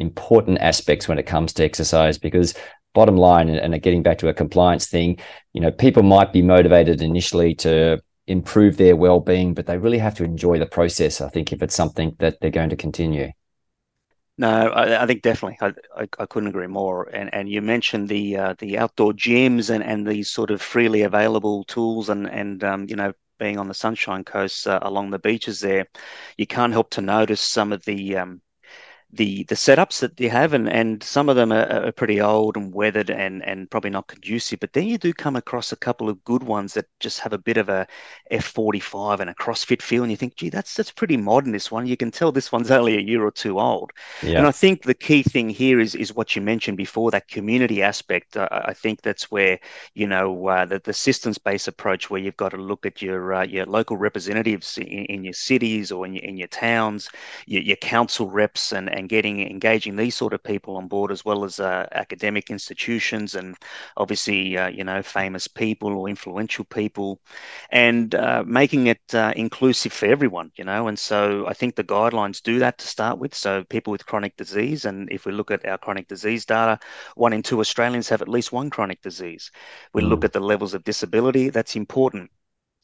important 0.00 0.58
aspects 0.58 1.06
when 1.06 1.18
it 1.18 1.26
comes 1.26 1.52
to 1.52 1.64
exercise 1.64 2.18
because 2.18 2.54
bottom 2.94 3.16
line 3.16 3.48
and, 3.48 3.58
and 3.58 3.82
getting 3.82 4.02
back 4.02 4.18
to 4.18 4.28
a 4.28 4.34
compliance 4.34 4.86
thing 4.86 5.18
you 5.52 5.60
know 5.60 5.70
people 5.70 6.02
might 6.02 6.32
be 6.32 6.42
motivated 6.42 7.02
initially 7.02 7.54
to 7.54 8.00
improve 8.26 8.76
their 8.76 8.96
well-being 8.96 9.54
but 9.54 9.66
they 9.66 9.78
really 9.78 9.98
have 9.98 10.14
to 10.14 10.24
enjoy 10.24 10.58
the 10.58 10.66
process 10.66 11.20
i 11.20 11.28
think 11.28 11.52
if 11.52 11.62
it's 11.62 11.74
something 11.74 12.16
that 12.18 12.40
they're 12.40 12.50
going 12.50 12.70
to 12.70 12.76
continue 12.76 13.30
no, 14.38 14.70
I, 14.70 15.02
I 15.02 15.06
think 15.06 15.20
definitely. 15.20 15.58
I, 15.60 16.02
I, 16.02 16.08
I, 16.18 16.24
couldn't 16.24 16.48
agree 16.48 16.66
more. 16.66 17.10
And 17.10 17.28
and 17.34 17.46
you 17.46 17.60
mentioned 17.60 18.08
the 18.08 18.38
uh, 18.38 18.54
the 18.58 18.78
outdoor 18.78 19.12
gyms 19.12 19.68
and, 19.68 19.84
and 19.84 20.06
these 20.06 20.30
sort 20.30 20.50
of 20.50 20.62
freely 20.62 21.02
available 21.02 21.64
tools 21.64 22.08
and 22.08 22.26
and 22.26 22.64
um, 22.64 22.86
you 22.88 22.96
know 22.96 23.12
being 23.38 23.58
on 23.58 23.68
the 23.68 23.74
Sunshine 23.74 24.24
Coast 24.24 24.66
uh, 24.66 24.78
along 24.80 25.10
the 25.10 25.18
beaches 25.18 25.60
there, 25.60 25.86
you 26.38 26.46
can't 26.46 26.72
help 26.72 26.88
to 26.90 27.02
notice 27.02 27.42
some 27.42 27.70
of 27.70 27.84
the 27.84 28.16
um, 28.16 28.40
the 29.12 29.44
the 29.44 29.54
setups 29.54 30.00
that 30.00 30.16
they 30.16 30.28
have, 30.28 30.54
and 30.54 30.68
and 30.68 31.02
some 31.02 31.28
of 31.28 31.36
them 31.36 31.52
are, 31.52 31.86
are, 31.86 31.92
pretty 31.92 32.20
old 32.20 32.56
and 32.56 32.72
weathered 32.72 33.10
and 33.10 33.44
and 33.44 33.68
probably 33.70 33.90
not 33.90 34.06
conducive. 34.06 34.60
But 34.60 34.72
then 34.72 34.86
you 34.86 34.98
do 34.98 35.12
come 35.12 35.34
across 35.34 35.72
a 35.72 35.76
couple 35.76 36.08
of 36.08 36.22
good 36.24 36.44
ones 36.44 36.74
that 36.74 36.86
just 37.00 37.18
have 37.20 37.32
a 37.32 37.38
bit 37.38 37.56
of 37.56 37.68
a 37.68 37.88
F45 38.30 39.20
and 39.20 39.30
a 39.30 39.34
CrossFit 39.34 39.82
feel, 39.82 40.02
and 40.02 40.12
you 40.12 40.16
think, 40.16 40.36
gee, 40.36 40.48
that's 40.48 40.74
that's 40.74 40.92
pretty 40.92 41.16
modern. 41.16 41.50
This 41.52 41.70
one, 41.70 41.86
you 41.86 41.96
can 41.96 42.12
tell 42.12 42.30
this 42.30 42.52
one's 42.52 42.70
only 42.70 42.96
a 42.96 43.00
year 43.00 43.24
or 43.24 43.32
two 43.32 43.58
old. 43.58 43.90
Yeah. 44.22 44.38
And 44.38 44.46
I 44.46 44.52
think 44.52 44.82
the 44.82 44.94
key 44.94 45.24
thing 45.24 45.48
here 45.48 45.80
is 45.80 45.96
is 45.96 46.14
what 46.14 46.36
you 46.36 46.42
mentioned 46.42 46.76
before, 46.76 47.10
that 47.10 47.26
community 47.26 47.82
aspect. 47.82 48.36
Uh, 48.36 48.48
I 48.50 48.74
think 48.74 49.02
that's 49.02 49.30
where 49.30 49.58
you 49.94 50.06
know 50.06 50.46
uh, 50.46 50.66
the 50.66 50.78
the 50.84 50.92
systems 50.92 51.38
based 51.38 51.66
approach, 51.66 52.10
where 52.10 52.20
you've 52.20 52.36
got 52.36 52.50
to 52.50 52.58
look 52.58 52.86
at 52.86 53.02
your 53.02 53.34
uh, 53.34 53.44
your 53.44 53.66
local 53.66 53.96
representatives 53.96 54.78
in, 54.78 54.86
in, 54.86 55.24
your 55.24 55.32
cities 55.32 55.90
or 55.90 56.06
in 56.06 56.14
your, 56.14 56.24
in 56.24 56.36
your 56.36 56.48
towns, 56.48 57.08
your, 57.46 57.62
your 57.62 57.76
council 57.76 58.30
reps, 58.30 58.72
and 58.72 58.88
and 58.88 58.99
getting 59.08 59.40
engaging 59.40 59.96
these 59.96 60.14
sort 60.16 60.32
of 60.32 60.42
people 60.42 60.76
on 60.76 60.88
board 60.88 61.10
as 61.10 61.24
well 61.24 61.44
as 61.44 61.60
uh, 61.60 61.86
academic 61.92 62.50
institutions 62.50 63.34
and 63.34 63.56
obviously 63.96 64.56
uh, 64.56 64.68
you 64.68 64.84
know 64.84 65.02
famous 65.02 65.46
people 65.48 65.92
or 65.96 66.08
influential 66.08 66.64
people 66.64 67.20
and 67.70 68.14
uh, 68.14 68.42
making 68.46 68.86
it 68.86 69.00
uh, 69.14 69.32
inclusive 69.36 69.92
for 69.92 70.06
everyone 70.06 70.50
you 70.56 70.64
know 70.64 70.88
and 70.88 70.98
so 70.98 71.46
i 71.46 71.52
think 71.52 71.74
the 71.74 71.84
guidelines 71.84 72.42
do 72.42 72.58
that 72.58 72.78
to 72.78 72.86
start 72.86 73.18
with. 73.18 73.34
So 73.34 73.64
people 73.64 73.90
with 73.90 74.06
chronic 74.06 74.36
disease 74.36 74.84
and 74.84 75.10
if 75.10 75.24
we 75.26 75.32
look 75.32 75.50
at 75.50 75.64
our 75.66 75.78
chronic 75.78 76.08
disease 76.08 76.44
data 76.44 76.78
one 77.14 77.32
in 77.32 77.42
two 77.42 77.60
australians 77.60 78.08
have 78.08 78.22
at 78.22 78.28
least 78.28 78.52
one 78.52 78.70
chronic 78.70 79.00
disease. 79.02 79.50
We 79.94 80.02
mm. 80.02 80.08
look 80.08 80.24
at 80.24 80.32
the 80.32 80.40
levels 80.40 80.74
of 80.74 80.84
disability 80.84 81.50
that's 81.50 81.76
important 81.76 82.30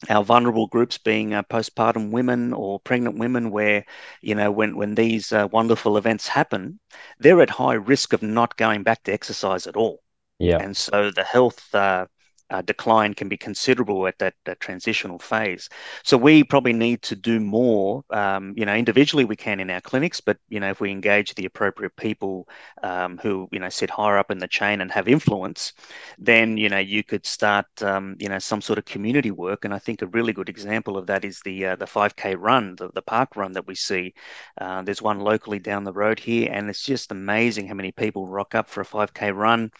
our 0.09 0.23
vulnerable 0.23 0.67
groups 0.67 0.97
being 0.97 1.33
uh, 1.33 1.43
postpartum 1.43 2.11
women 2.11 2.53
or 2.53 2.79
pregnant 2.79 3.17
women 3.17 3.49
where 3.51 3.85
you 4.21 4.35
know 4.35 4.51
when 4.51 4.77
when 4.77 4.95
these 4.95 5.31
uh, 5.31 5.47
wonderful 5.51 5.97
events 5.97 6.27
happen 6.27 6.79
they're 7.19 7.41
at 7.41 7.49
high 7.49 7.73
risk 7.73 8.13
of 8.13 8.21
not 8.21 8.57
going 8.57 8.83
back 8.83 9.03
to 9.03 9.13
exercise 9.13 9.67
at 9.67 9.75
all. 9.75 10.01
Yeah. 10.39 10.59
And 10.59 10.77
so 10.77 11.09
the 11.09 11.23
health 11.23 11.73
uh, 11.73 12.05
uh, 12.49 12.61
decline 12.61 13.13
can 13.13 13.27
be 13.27 13.37
considerable 13.37 14.07
at 14.07 14.17
that, 14.19 14.33
that, 14.45 14.59
transitional 14.59 15.19
phase. 15.19 15.69
So 16.03 16.17
we 16.17 16.43
probably 16.43 16.73
need 16.73 17.01
to 17.03 17.15
do 17.15 17.39
more. 17.39 18.03
Um, 18.09 18.53
you 18.55 18.65
know, 18.65 18.73
individually 18.73 19.25
we 19.25 19.35
can 19.35 19.59
in 19.59 19.69
our 19.69 19.81
clinics, 19.81 20.21
but 20.21 20.37
you 20.49 20.59
know, 20.59 20.69
if 20.69 20.79
we 20.79 20.91
engage 20.91 21.35
the 21.35 21.45
appropriate 21.45 21.95
people 21.97 22.47
um, 22.83 23.17
who 23.17 23.47
you 23.51 23.59
know 23.59 23.69
sit 23.69 23.89
higher 23.89 24.17
up 24.17 24.31
in 24.31 24.37
the 24.37 24.47
chain 24.47 24.81
and 24.81 24.91
have 24.91 25.07
influence, 25.07 25.73
then 26.17 26.57
you 26.57 26.69
know 26.69 26.79
you 26.79 27.03
could 27.03 27.25
start 27.25 27.65
um, 27.81 28.15
you 28.19 28.29
know 28.29 28.39
some 28.39 28.61
sort 28.61 28.79
of 28.79 28.85
community 28.85 29.31
work. 29.31 29.65
And 29.65 29.73
I 29.73 29.79
think 29.79 30.01
a 30.01 30.07
really 30.07 30.33
good 30.33 30.49
example 30.49 30.97
of 30.97 31.07
that 31.07 31.25
is 31.25 31.41
the 31.41 31.65
uh, 31.67 31.75
the 31.75 31.85
5K 31.85 32.35
run, 32.37 32.75
the, 32.77 32.89
the 32.93 33.01
park 33.01 33.35
run 33.35 33.51
that 33.53 33.67
we 33.67 33.75
see. 33.75 34.13
Uh, 34.59 34.81
there's 34.83 35.01
one 35.01 35.19
locally 35.19 35.59
down 35.59 35.83
the 35.83 35.93
road 35.93 36.19
here, 36.19 36.49
and 36.51 36.69
it's 36.69 36.83
just 36.83 37.11
amazing 37.11 37.67
how 37.67 37.73
many 37.73 37.91
people 37.91 38.27
rock 38.27 38.55
up 38.55 38.69
for 38.69 38.81
a 38.81 38.85
5K 38.85 39.35
run. 39.35 39.71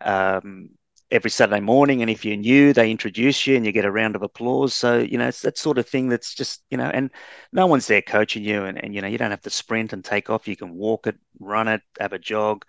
Um, 0.00 0.70
every 1.12 1.30
Saturday 1.30 1.60
morning. 1.60 2.00
And 2.00 2.10
if 2.10 2.24
you're 2.24 2.36
new, 2.36 2.72
they 2.72 2.90
introduce 2.90 3.46
you 3.46 3.54
and 3.54 3.64
you 3.64 3.70
get 3.70 3.84
a 3.84 3.90
round 3.92 4.16
of 4.16 4.22
applause. 4.22 4.72
So, 4.72 4.98
you 4.98 5.18
know, 5.18 5.28
it's 5.28 5.42
that 5.42 5.58
sort 5.58 5.78
of 5.78 5.86
thing 5.86 6.08
that's 6.08 6.34
just, 6.34 6.64
you 6.70 6.78
know, 6.78 6.86
and 6.86 7.10
no 7.52 7.66
one's 7.66 7.86
there 7.86 8.02
coaching 8.02 8.42
you. 8.42 8.64
And, 8.64 8.82
and 8.82 8.94
you 8.94 9.02
know, 9.02 9.08
you 9.08 9.18
don't 9.18 9.30
have 9.30 9.42
to 9.42 9.50
sprint 9.50 9.92
and 9.92 10.04
take 10.04 10.30
off. 10.30 10.48
You 10.48 10.56
can 10.56 10.74
walk 10.74 11.06
it, 11.06 11.16
run 11.38 11.68
it, 11.68 11.82
have 12.00 12.14
a 12.14 12.18
jog, 12.18 12.64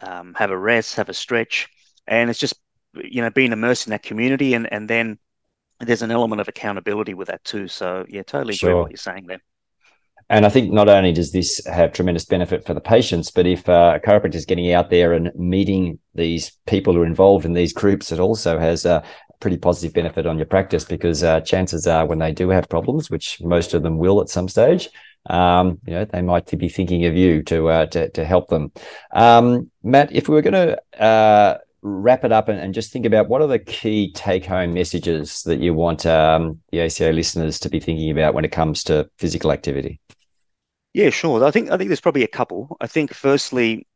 um, 0.00 0.32
have 0.34 0.50
a 0.50 0.58
rest, 0.58 0.94
have 0.94 1.08
a 1.08 1.14
stretch. 1.14 1.68
And 2.06 2.30
it's 2.30 2.38
just, 2.38 2.54
you 2.94 3.20
know, 3.20 3.30
being 3.30 3.52
immersed 3.52 3.86
in 3.86 3.90
that 3.90 4.04
community. 4.04 4.54
And, 4.54 4.72
and 4.72 4.88
then 4.88 5.18
there's 5.80 6.02
an 6.02 6.10
element 6.12 6.40
of 6.40 6.48
accountability 6.48 7.14
with 7.14 7.28
that 7.28 7.44
too. 7.44 7.68
So, 7.68 8.06
yeah, 8.08 8.22
totally 8.22 8.54
agree 8.54 8.74
with 8.74 8.82
what 8.82 8.90
you're 8.92 8.98
saying 8.98 9.26
there. 9.26 9.40
And 10.30 10.44
I 10.44 10.50
think 10.50 10.70
not 10.70 10.88
only 10.88 11.12
does 11.12 11.32
this 11.32 11.64
have 11.66 11.92
tremendous 11.92 12.26
benefit 12.26 12.66
for 12.66 12.74
the 12.74 12.80
patients, 12.80 13.30
but 13.30 13.46
if 13.46 13.66
uh, 13.68 13.94
a 13.96 14.06
chiropractor 14.06 14.34
is 14.34 14.44
getting 14.44 14.72
out 14.72 14.90
there 14.90 15.14
and 15.14 15.32
meeting 15.34 15.98
these 16.14 16.52
people 16.66 16.92
who 16.92 17.02
are 17.02 17.06
involved 17.06 17.46
in 17.46 17.54
these 17.54 17.72
groups, 17.72 18.12
it 18.12 18.20
also 18.20 18.58
has 18.58 18.84
a 18.84 19.02
pretty 19.40 19.56
positive 19.56 19.94
benefit 19.94 20.26
on 20.26 20.36
your 20.36 20.46
practice 20.46 20.84
because 20.84 21.22
uh, 21.22 21.40
chances 21.40 21.86
are 21.86 22.06
when 22.06 22.18
they 22.18 22.32
do 22.32 22.50
have 22.50 22.68
problems, 22.68 23.10
which 23.10 23.40
most 23.40 23.72
of 23.72 23.82
them 23.82 23.96
will 23.96 24.20
at 24.20 24.28
some 24.28 24.48
stage, 24.48 24.90
um, 25.28 25.78
you 25.86 25.94
know, 25.94 26.04
they 26.04 26.22
might 26.22 26.58
be 26.58 26.68
thinking 26.68 27.04
of 27.04 27.16
you 27.16 27.42
to 27.44 27.68
uh, 27.68 27.86
to, 27.86 28.08
to 28.10 28.24
help 28.24 28.48
them. 28.48 28.72
Um, 29.12 29.70
Matt, 29.82 30.12
if 30.12 30.28
we 30.28 30.34
were 30.34 30.42
going 30.42 30.54
to 30.54 31.02
uh, 31.02 31.58
wrap 31.82 32.24
it 32.24 32.32
up 32.32 32.48
and, 32.48 32.58
and, 32.58 32.74
just 32.74 32.92
think 32.92 33.06
about 33.06 33.28
what 33.28 33.40
are 33.40 33.46
the 33.46 33.58
key 33.58 34.10
take 34.12 34.44
home 34.44 34.74
messages 34.74 35.42
that 35.42 35.60
you 35.60 35.74
want 35.74 36.04
um, 36.06 36.60
the 36.72 36.80
ACA 36.80 37.12
listeners 37.12 37.60
to 37.60 37.68
be 37.68 37.78
thinking 37.78 38.10
about 38.10 38.34
when 38.34 38.44
it 38.44 38.52
comes 38.52 38.82
to 38.84 39.08
physical 39.18 39.52
activity? 39.52 40.00
Yeah, 40.92 41.10
sure. 41.10 41.44
I 41.44 41.50
think 41.50 41.70
I 41.70 41.76
think 41.76 41.88
there's 41.88 42.00
probably 42.00 42.24
a 42.24 42.28
couple. 42.28 42.76
I 42.80 42.86
think 42.86 43.12
firstly, 43.14 43.86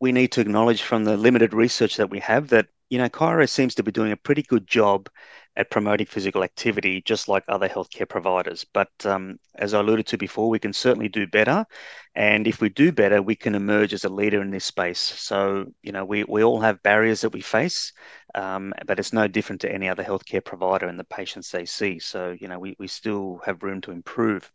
we 0.00 0.12
need 0.12 0.32
to 0.32 0.42
acknowledge 0.42 0.82
from 0.82 1.04
the 1.04 1.16
limited 1.16 1.54
research 1.54 1.96
that 1.98 2.10
we 2.10 2.20
have 2.20 2.48
that 2.50 2.68
you 2.90 2.98
know 2.98 3.08
chiro 3.08 3.48
seems 3.48 3.74
to 3.76 3.82
be 3.84 3.92
doing 3.92 4.12
a 4.12 4.16
pretty 4.18 4.42
good 4.42 4.66
job 4.66 5.08
at 5.56 5.70
promoting 5.70 6.06
physical 6.06 6.44
activity, 6.44 7.02
just 7.02 7.28
like 7.28 7.44
other 7.48 7.68
healthcare 7.68 8.08
providers. 8.08 8.64
But 8.72 8.90
um, 9.04 9.38
as 9.56 9.74
I 9.74 9.80
alluded 9.80 10.06
to 10.08 10.18
before, 10.18 10.48
we 10.50 10.58
can 10.60 10.72
certainly 10.74 11.08
do 11.08 11.26
better, 11.26 11.66
and 12.14 12.46
if 12.48 12.60
we 12.60 12.68
do 12.70 12.92
better, 12.92 13.22
we 13.22 13.36
can 13.36 13.54
emerge 13.56 13.94
as 13.94 14.04
a 14.04 14.08
leader 14.10 14.42
in 14.42 14.50
this 14.50 14.66
space. 14.66 15.00
So 15.00 15.66
you 15.82 15.92
know, 15.92 16.04
we 16.06 16.24
we 16.24 16.44
all 16.44 16.60
have 16.60 16.82
barriers 16.82 17.22
that 17.22 17.32
we 17.34 17.42
face, 17.42 17.92
um, 18.34 18.74
but 18.86 18.98
it's 19.00 19.12
no 19.14 19.28
different 19.28 19.62
to 19.62 19.72
any 19.72 19.88
other 19.88 20.04
healthcare 20.04 20.44
provider 20.44 20.86
and 20.88 20.98
the 21.00 21.04
patients 21.04 21.50
they 21.50 21.66
see. 21.66 21.98
So 22.00 22.36
you 22.40 22.48
know, 22.48 22.58
we 22.60 22.76
we 22.78 22.88
still 22.88 23.40
have 23.46 23.62
room 23.64 23.80
to 23.82 23.92
improve. 23.92 24.50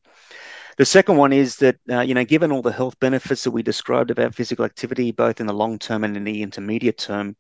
The 0.77 0.85
second 0.85 1.17
one 1.17 1.33
is 1.33 1.57
that, 1.57 1.77
uh, 1.89 2.01
you 2.01 2.13
know, 2.13 2.25
given 2.25 2.51
all 2.51 2.61
the 2.61 2.71
health 2.71 2.99
benefits 2.99 3.43
that 3.43 3.51
we 3.51 3.61
described 3.61 4.09
about 4.09 4.33
physical 4.33 4.65
activity, 4.65 5.11
both 5.11 5.39
in 5.39 5.47
the 5.47 5.53
long 5.53 5.77
term 5.77 6.03
and 6.03 6.17
in 6.17 6.23
the 6.23 6.41
intermediate 6.41 6.97
term, 6.97 7.35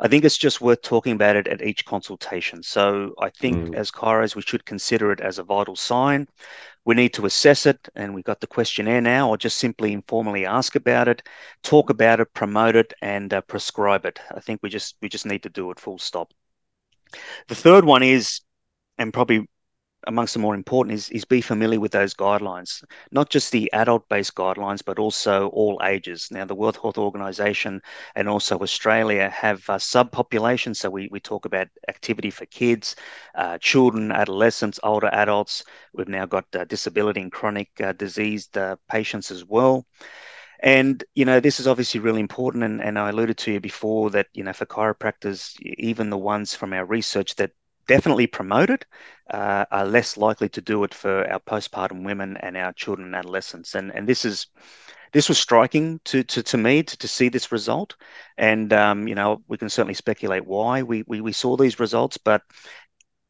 I 0.00 0.08
think 0.08 0.24
it's 0.24 0.38
just 0.38 0.60
worth 0.60 0.82
talking 0.82 1.12
about 1.12 1.36
it 1.36 1.48
at 1.48 1.62
each 1.62 1.84
consultation. 1.84 2.62
So 2.62 3.14
I 3.20 3.30
think 3.30 3.70
mm. 3.70 3.74
as 3.74 3.90
chiros, 3.90 4.34
we 4.34 4.42
should 4.42 4.64
consider 4.64 5.12
it 5.12 5.20
as 5.20 5.38
a 5.38 5.44
vital 5.44 5.76
sign. 5.76 6.28
We 6.84 6.94
need 6.94 7.12
to 7.14 7.26
assess 7.26 7.66
it, 7.66 7.88
and 7.94 8.14
we've 8.14 8.24
got 8.24 8.40
the 8.40 8.46
questionnaire 8.46 9.02
now, 9.02 9.28
or 9.28 9.36
just 9.36 9.58
simply 9.58 9.92
informally 9.92 10.46
ask 10.46 10.74
about 10.74 11.08
it, 11.08 11.22
talk 11.62 11.90
about 11.90 12.20
it, 12.20 12.32
promote 12.32 12.76
it, 12.76 12.94
and 13.02 13.34
uh, 13.34 13.42
prescribe 13.42 14.06
it. 14.06 14.18
I 14.34 14.40
think 14.40 14.60
we 14.62 14.70
just 14.70 14.96
we 15.02 15.10
just 15.10 15.26
need 15.26 15.42
to 15.42 15.50
do 15.50 15.70
it 15.70 15.78
full 15.78 15.98
stop. 15.98 16.32
The 17.48 17.54
third 17.54 17.84
one 17.84 18.02
is 18.02 18.40
and 18.98 19.12
probably 19.12 19.48
amongst 20.06 20.34
the 20.34 20.40
more 20.40 20.54
important 20.54 20.94
is, 20.94 21.10
is 21.10 21.24
be 21.24 21.40
familiar 21.40 21.80
with 21.80 21.92
those 21.92 22.14
guidelines, 22.14 22.84
not 23.10 23.30
just 23.30 23.50
the 23.50 23.70
adult 23.72 24.08
based 24.08 24.34
guidelines, 24.34 24.82
but 24.84 24.98
also 24.98 25.48
all 25.48 25.80
ages. 25.84 26.28
Now, 26.30 26.44
the 26.44 26.54
World 26.54 26.78
Health 26.80 26.98
Organization 26.98 27.82
and 28.14 28.28
also 28.28 28.58
Australia 28.58 29.28
have 29.30 29.68
uh, 29.68 29.76
subpopulations. 29.76 30.76
So 30.76 30.90
we, 30.90 31.08
we 31.10 31.20
talk 31.20 31.44
about 31.46 31.68
activity 31.88 32.30
for 32.30 32.46
kids, 32.46 32.96
uh, 33.34 33.58
children, 33.58 34.12
adolescents, 34.12 34.78
older 34.82 35.10
adults. 35.12 35.64
We've 35.92 36.08
now 36.08 36.26
got 36.26 36.46
uh, 36.54 36.64
disability 36.64 37.20
and 37.20 37.32
chronic 37.32 37.68
uh, 37.82 37.92
diseased 37.92 38.56
uh, 38.56 38.76
patients 38.88 39.30
as 39.30 39.44
well. 39.44 39.84
And, 40.60 41.04
you 41.14 41.24
know, 41.24 41.38
this 41.38 41.60
is 41.60 41.68
obviously 41.68 42.00
really 42.00 42.20
important. 42.20 42.64
And, 42.64 42.82
and 42.82 42.98
I 42.98 43.10
alluded 43.10 43.38
to 43.38 43.52
you 43.52 43.60
before 43.60 44.10
that, 44.10 44.26
you 44.32 44.42
know, 44.42 44.52
for 44.52 44.66
chiropractors, 44.66 45.54
even 45.60 46.10
the 46.10 46.18
ones 46.18 46.54
from 46.54 46.72
our 46.72 46.84
research 46.84 47.36
that 47.36 47.52
definitely 47.88 48.28
promote 48.28 48.70
it 48.70 48.84
uh, 49.30 49.64
are 49.72 49.84
less 49.84 50.16
likely 50.16 50.48
to 50.50 50.60
do 50.60 50.84
it 50.84 50.94
for 50.94 51.28
our 51.30 51.40
postpartum 51.40 52.04
women 52.04 52.36
and 52.36 52.56
our 52.56 52.72
children 52.72 53.08
and 53.08 53.16
adolescents. 53.16 53.74
And, 53.74 53.90
and 53.92 54.06
this 54.06 54.24
is 54.24 54.46
this 55.12 55.28
was 55.28 55.38
striking 55.38 56.00
to, 56.04 56.22
to, 56.22 56.42
to 56.42 56.58
me 56.58 56.82
to, 56.82 56.96
to 56.98 57.08
see 57.08 57.30
this 57.30 57.50
result. 57.50 57.96
And, 58.36 58.72
um, 58.72 59.08
you 59.08 59.14
know, 59.14 59.42
we 59.48 59.56
can 59.56 59.70
certainly 59.70 59.94
speculate 59.94 60.46
why 60.46 60.82
we, 60.82 61.02
we, 61.06 61.22
we 61.22 61.32
saw 61.32 61.56
these 61.56 61.80
results, 61.80 62.18
but 62.18 62.42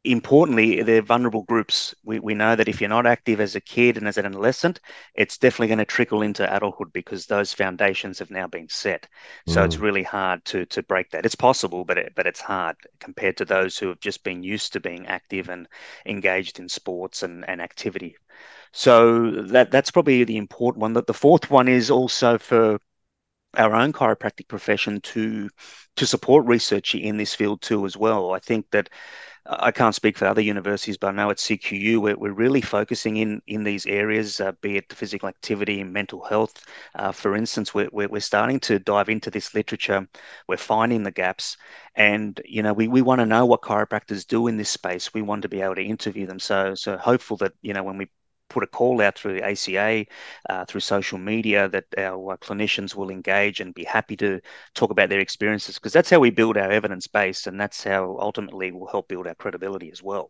importantly, 0.05 0.81
they're 0.81 1.01
vulnerable 1.01 1.43
groups. 1.43 1.93
We, 2.03 2.19
we 2.19 2.33
know 2.33 2.55
that 2.55 2.69
if 2.69 2.79
you're 2.79 2.89
not 2.89 3.05
active 3.05 3.41
as 3.41 3.55
a 3.55 3.61
kid 3.61 3.97
and 3.97 4.07
as 4.07 4.17
an 4.17 4.25
adolescent, 4.25 4.79
it's 5.13 5.37
definitely 5.37 5.67
going 5.67 5.79
to 5.79 5.85
trickle 5.85 6.21
into 6.21 6.55
adulthood 6.55 6.93
because 6.93 7.25
those 7.25 7.53
foundations 7.53 8.19
have 8.19 8.31
now 8.31 8.47
been 8.47 8.69
set. 8.69 9.07
So 9.47 9.61
mm. 9.61 9.65
it's 9.65 9.77
really 9.77 10.03
hard 10.03 10.45
to 10.45 10.65
to 10.67 10.83
break 10.83 11.09
that. 11.11 11.25
It's 11.25 11.35
possible, 11.35 11.83
but 11.83 11.97
it, 11.97 12.13
but 12.15 12.27
it's 12.27 12.39
hard 12.39 12.77
compared 12.99 13.37
to 13.37 13.45
those 13.45 13.77
who 13.77 13.89
have 13.89 13.99
just 13.99 14.23
been 14.23 14.41
used 14.41 14.73
to 14.73 14.79
being 14.79 15.05
active 15.07 15.49
and 15.49 15.67
engaged 16.05 16.59
in 16.59 16.69
sports 16.69 17.23
and, 17.23 17.47
and 17.49 17.61
activity. 17.61 18.15
So 18.71 19.31
that 19.31 19.71
that's 19.71 19.91
probably 19.91 20.23
the 20.23 20.37
important 20.37 20.81
one. 20.81 20.93
That 20.93 21.07
the 21.07 21.13
fourth 21.13 21.49
one 21.49 21.67
is 21.67 21.91
also 21.91 22.37
for 22.37 22.79
our 23.57 23.75
own 23.75 23.91
chiropractic 23.91 24.47
profession 24.47 25.01
to 25.01 25.49
to 25.95 26.05
support 26.05 26.45
research 26.45 26.95
in 26.95 27.17
this 27.17 27.33
field 27.33 27.61
too 27.61 27.85
as 27.85 27.97
well. 27.97 28.33
I 28.33 28.39
think 28.39 28.69
that 28.71 28.89
I 29.45 29.71
can't 29.71 29.95
speak 29.95 30.17
for 30.17 30.25
other 30.25 30.41
universities, 30.41 30.97
but 30.97 31.07
I 31.07 31.11
know 31.11 31.29
at 31.29 31.39
CQU 31.39 31.97
we're, 31.97 32.17
we're 32.17 32.31
really 32.31 32.61
focusing 32.61 33.17
in 33.17 33.41
in 33.47 33.63
these 33.63 33.85
areas, 33.85 34.39
uh, 34.39 34.51
be 34.61 34.77
it 34.77 34.91
physical 34.93 35.27
activity 35.29 35.81
and 35.81 35.91
mental 35.91 36.23
health. 36.23 36.63
Uh, 36.95 37.11
for 37.11 37.35
instance, 37.35 37.73
we're, 37.73 37.89
we're, 37.91 38.07
we're 38.09 38.19
starting 38.21 38.59
to 38.61 38.79
dive 38.79 39.09
into 39.09 39.31
this 39.31 39.53
literature. 39.55 40.07
We're 40.47 40.57
finding 40.57 41.03
the 41.03 41.11
gaps, 41.11 41.57
and 41.95 42.39
you 42.45 42.61
know 42.63 42.73
we, 42.73 42.87
we 42.87 43.01
want 43.01 43.19
to 43.19 43.25
know 43.25 43.45
what 43.45 43.61
chiropractors 43.61 44.25
do 44.27 44.47
in 44.47 44.57
this 44.57 44.69
space. 44.69 45.13
We 45.13 45.21
want 45.21 45.41
to 45.43 45.49
be 45.49 45.61
able 45.61 45.75
to 45.75 45.83
interview 45.83 46.27
them. 46.27 46.39
So 46.39 46.75
so 46.75 46.97
hopeful 46.97 47.37
that 47.37 47.53
you 47.61 47.73
know 47.73 47.83
when 47.83 47.97
we 47.97 48.07
put 48.49 48.63
a 48.63 48.67
call 48.67 49.01
out 49.01 49.17
through 49.17 49.39
ACA, 49.39 50.05
uh, 50.49 50.65
through 50.65 50.81
social 50.81 51.17
media, 51.17 51.69
that 51.69 51.85
our 51.97 52.33
uh, 52.33 52.37
clinicians 52.37 52.95
will 52.95 53.09
engage 53.09 53.59
and 53.59 53.73
be 53.73 53.83
happy 53.83 54.17
to 54.17 54.41
talk 54.73 54.91
about 54.91 55.09
their 55.09 55.19
experiences 55.19 55.75
because 55.75 55.93
that's 55.93 56.09
how 56.09 56.19
we 56.19 56.29
build 56.29 56.57
our 56.57 56.71
evidence 56.71 57.07
base 57.07 57.47
and 57.47 57.59
that's 57.59 57.83
how 57.83 58.17
ultimately 58.19 58.71
we'll 58.71 58.87
help 58.87 59.07
build 59.07 59.27
our 59.27 59.35
credibility 59.35 59.91
as 59.91 60.03
well. 60.03 60.29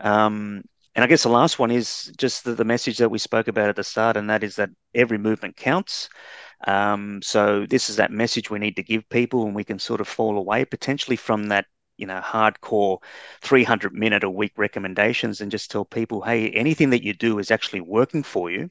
Um, 0.00 0.62
and 0.94 1.04
I 1.04 1.06
guess 1.06 1.22
the 1.22 1.28
last 1.28 1.58
one 1.58 1.70
is 1.70 2.12
just 2.16 2.44
the, 2.44 2.54
the, 2.54 2.64
message 2.64 2.98
that 2.98 3.10
we 3.10 3.18
spoke 3.18 3.46
about 3.46 3.68
at 3.68 3.76
the 3.76 3.84
start, 3.84 4.16
and 4.16 4.28
that 4.28 4.42
is 4.42 4.56
that 4.56 4.70
every 4.94 5.18
movement 5.18 5.56
counts. 5.56 6.08
Um, 6.66 7.22
so 7.22 7.64
this 7.64 7.88
is 7.88 7.96
that 7.96 8.10
message 8.10 8.50
we 8.50 8.58
need 8.58 8.76
to 8.76 8.82
give 8.82 9.08
people, 9.08 9.46
and 9.46 9.54
we 9.54 9.64
can 9.64 9.78
sort 9.78 10.00
of 10.00 10.08
fall 10.08 10.36
away 10.36 10.64
potentially 10.64 11.16
from 11.16 11.48
that 11.48 11.66
you 12.00 12.06
know 12.06 12.20
hardcore 12.20 12.98
300 13.42 13.92
minute 13.92 14.24
a 14.24 14.30
week 14.30 14.52
recommendations 14.56 15.40
and 15.40 15.50
just 15.50 15.70
tell 15.70 15.84
people 15.84 16.22
hey 16.22 16.50
anything 16.50 16.90
that 16.90 17.04
you 17.04 17.12
do 17.12 17.38
is 17.38 17.50
actually 17.50 17.80
working 17.80 18.22
for 18.22 18.50
you. 18.50 18.70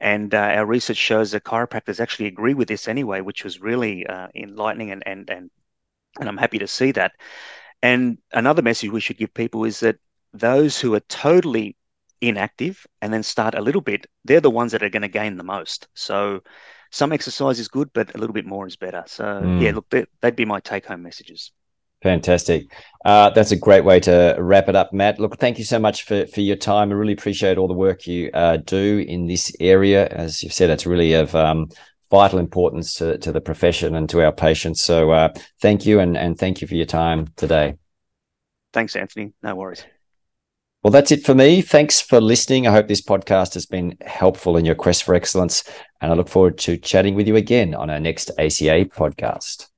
And 0.00 0.34
uh, 0.34 0.38
our 0.38 0.66
research 0.66 0.96
shows 0.96 1.32
that 1.32 1.44
chiropractors 1.44 2.00
actually 2.00 2.26
agree 2.26 2.54
with 2.54 2.68
this 2.68 2.88
anyway 2.88 3.20
which 3.20 3.44
was 3.44 3.60
really 3.60 4.06
uh, 4.06 4.28
enlightening 4.34 4.90
and 4.90 5.02
and 5.06 5.28
and 5.30 5.50
and 6.18 6.28
I'm 6.28 6.36
happy 6.36 6.58
to 6.58 6.66
see 6.66 6.92
that. 6.92 7.12
And 7.82 8.18
another 8.32 8.62
message 8.62 8.90
we 8.90 9.00
should 9.00 9.18
give 9.18 9.32
people 9.32 9.64
is 9.64 9.80
that 9.80 9.96
those 10.32 10.80
who 10.80 10.94
are 10.94 11.00
totally 11.00 11.76
inactive 12.20 12.86
and 13.00 13.12
then 13.12 13.22
start 13.22 13.54
a 13.54 13.62
little 13.62 13.80
bit 13.80 14.06
they're 14.24 14.42
the 14.42 14.50
ones 14.50 14.72
that 14.72 14.82
are 14.82 14.90
going 14.90 15.02
to 15.02 15.08
gain 15.08 15.36
the 15.36 15.44
most. 15.44 15.88
So 15.94 16.42
some 16.90 17.12
exercise 17.12 17.58
is 17.58 17.68
good 17.68 17.90
but 17.92 18.14
a 18.14 18.18
little 18.18 18.34
bit 18.34 18.46
more 18.46 18.66
is 18.66 18.76
better. 18.76 19.04
So 19.06 19.24
mm. 19.24 19.62
yeah 19.62 19.72
look 19.72 19.88
they'd 20.20 20.36
be 20.36 20.44
my 20.44 20.60
take 20.60 20.86
home 20.86 21.02
messages 21.02 21.52
Fantastic. 22.02 22.72
Uh, 23.04 23.30
that's 23.30 23.50
a 23.50 23.56
great 23.56 23.84
way 23.84 24.00
to 24.00 24.36
wrap 24.38 24.68
it 24.68 24.76
up, 24.76 24.92
Matt. 24.92 25.18
Look, 25.18 25.38
thank 25.38 25.58
you 25.58 25.64
so 25.64 25.78
much 25.78 26.04
for, 26.04 26.26
for 26.26 26.40
your 26.40 26.56
time. 26.56 26.90
I 26.90 26.94
really 26.94 27.12
appreciate 27.12 27.58
all 27.58 27.68
the 27.68 27.74
work 27.74 28.06
you 28.06 28.30
uh, 28.32 28.58
do 28.58 29.04
in 29.06 29.26
this 29.26 29.54
area. 29.60 30.06
As 30.08 30.42
you've 30.42 30.52
said, 30.52 30.70
it's 30.70 30.86
really 30.86 31.12
of 31.14 31.34
um, 31.34 31.68
vital 32.10 32.38
importance 32.38 32.94
to, 32.94 33.18
to 33.18 33.32
the 33.32 33.40
profession 33.40 33.94
and 33.94 34.08
to 34.10 34.22
our 34.22 34.32
patients. 34.32 34.82
So 34.82 35.10
uh, 35.10 35.32
thank 35.60 35.86
you 35.86 36.00
and, 36.00 36.16
and 36.16 36.38
thank 36.38 36.60
you 36.60 36.68
for 36.68 36.74
your 36.74 36.86
time 36.86 37.28
today. 37.36 37.76
Thanks, 38.72 38.96
Anthony. 38.96 39.32
No 39.42 39.54
worries. 39.56 39.84
Well, 40.82 40.90
that's 40.90 41.12
it 41.12 41.26
for 41.26 41.34
me. 41.34 41.60
Thanks 41.60 42.00
for 42.00 42.20
listening. 42.20 42.66
I 42.66 42.72
hope 42.72 42.88
this 42.88 43.02
podcast 43.02 43.52
has 43.54 43.66
been 43.66 43.98
helpful 44.00 44.56
in 44.56 44.64
your 44.64 44.74
quest 44.74 45.04
for 45.04 45.14
excellence. 45.14 45.62
And 46.00 46.10
I 46.10 46.14
look 46.14 46.28
forward 46.28 46.56
to 46.58 46.78
chatting 46.78 47.14
with 47.14 47.28
you 47.28 47.36
again 47.36 47.74
on 47.74 47.90
our 47.90 48.00
next 48.00 48.30
ACA 48.38 48.86
podcast. 48.86 49.69